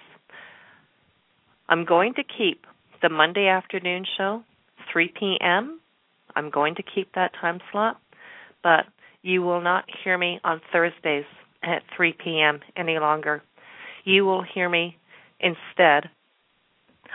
[1.69, 2.66] I'm going to keep
[3.01, 4.43] the Monday afternoon show
[4.93, 5.81] 3 p.m.
[6.37, 8.01] I'm going to keep that time slot,
[8.62, 8.87] but
[9.23, 11.24] you will not hear me on Thursdays
[11.62, 12.61] at 3 p.m.
[12.77, 13.43] any longer.
[14.05, 14.97] You will hear me
[15.41, 16.11] instead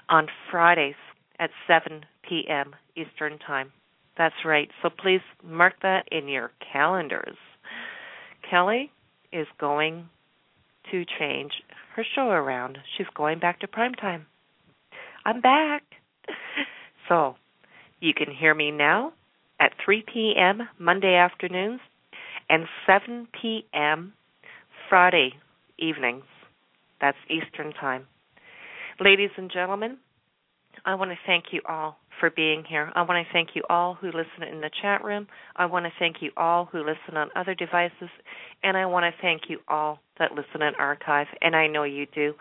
[0.09, 0.95] on Fridays
[1.39, 2.73] at 7 p.m.
[2.95, 3.71] Eastern Time.
[4.17, 4.69] That's right.
[4.81, 7.37] So please mark that in your calendars.
[8.49, 8.91] Kelly
[9.31, 10.09] is going
[10.91, 11.51] to change
[11.95, 12.77] her show around.
[12.97, 14.25] She's going back to prime time.
[15.25, 15.83] I'm back.
[17.09, 17.35] So
[18.01, 19.13] you can hear me now
[19.61, 20.67] at 3 p.m.
[20.77, 21.79] Monday afternoons
[22.49, 24.11] and 7 p.m.
[24.89, 25.31] Friday
[25.79, 26.25] evenings.
[26.99, 28.07] That's Eastern Time.
[28.99, 29.99] Ladies and gentlemen,
[30.85, 32.91] I want to thank you all for being here.
[32.95, 35.27] I want to thank you all who listen in the chat room.
[35.55, 38.09] I want to thank you all who listen on other devices.
[38.63, 41.27] And I want to thank you all that listen in archive.
[41.41, 42.33] And I know you do.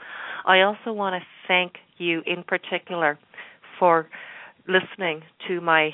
[0.46, 3.18] I also want to thank you in particular
[3.78, 4.08] for
[4.66, 5.90] listening to my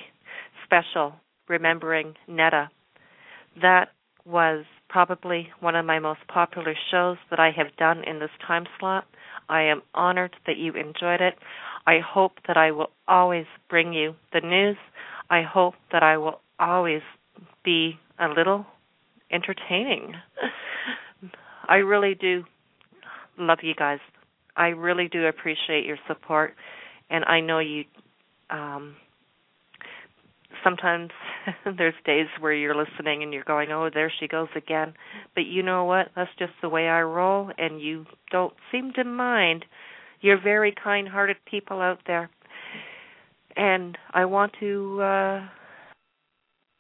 [0.65, 1.15] special
[1.49, 2.69] Remembering Neda.
[3.61, 3.89] That
[4.25, 8.65] was probably one of my most popular shows that I have done in this time
[8.79, 9.07] slot.
[9.49, 11.35] I am honored that you enjoyed it.
[11.87, 14.77] I hope that I will always bring you the news.
[15.31, 17.03] I hope that I will always
[17.65, 18.67] be a little
[19.31, 20.15] entertaining.
[21.69, 22.45] I really do
[23.39, 23.99] love you guys.
[24.57, 26.55] I really do appreciate your support,
[27.11, 27.85] and I know you.
[28.51, 28.97] Um,
[30.63, 31.11] sometimes
[31.79, 34.95] there's days where you're listening and you're going, "Oh, there she goes again,"
[35.35, 36.09] but you know what?
[36.15, 39.65] That's just the way I roll, and you don't seem to mind.
[40.23, 42.31] You're very kind-hearted people out there,
[43.57, 45.41] and I want to uh,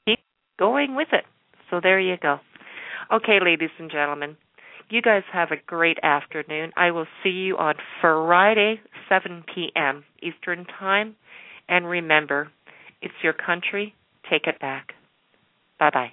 [0.06, 0.20] keep
[0.59, 1.24] going with it.
[1.70, 2.39] So there you go.
[3.12, 4.36] Okay, ladies and gentlemen,
[4.89, 6.70] you guys have a great afternoon.
[6.77, 10.05] I will see you on Friday, 7 p.m.
[10.23, 11.16] Eastern Time.
[11.69, 12.51] And remember,
[13.01, 13.94] it's your country.
[14.31, 14.93] Take it back.
[15.78, 16.12] Bye bye.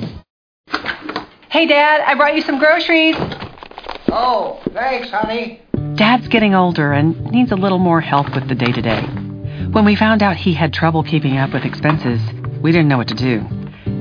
[1.51, 3.17] Hey, Dad, I brought you some groceries.
[4.07, 5.61] Oh, thanks, honey.
[5.95, 9.01] Dad's getting older and needs a little more help with the day to day.
[9.71, 12.21] When we found out he had trouble keeping up with expenses,
[12.61, 13.45] we didn't know what to do.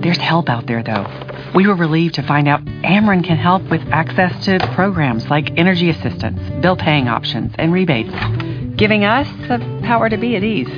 [0.01, 1.06] There's help out there, though.
[1.52, 5.90] We were relieved to find out Ameren can help with access to programs like energy
[5.90, 8.14] assistance, bill paying options, and rebates,
[8.77, 10.68] giving us the power to be at ease.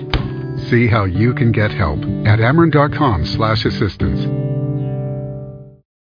[0.71, 4.25] See how you can get help at Ameren.com slash assistance.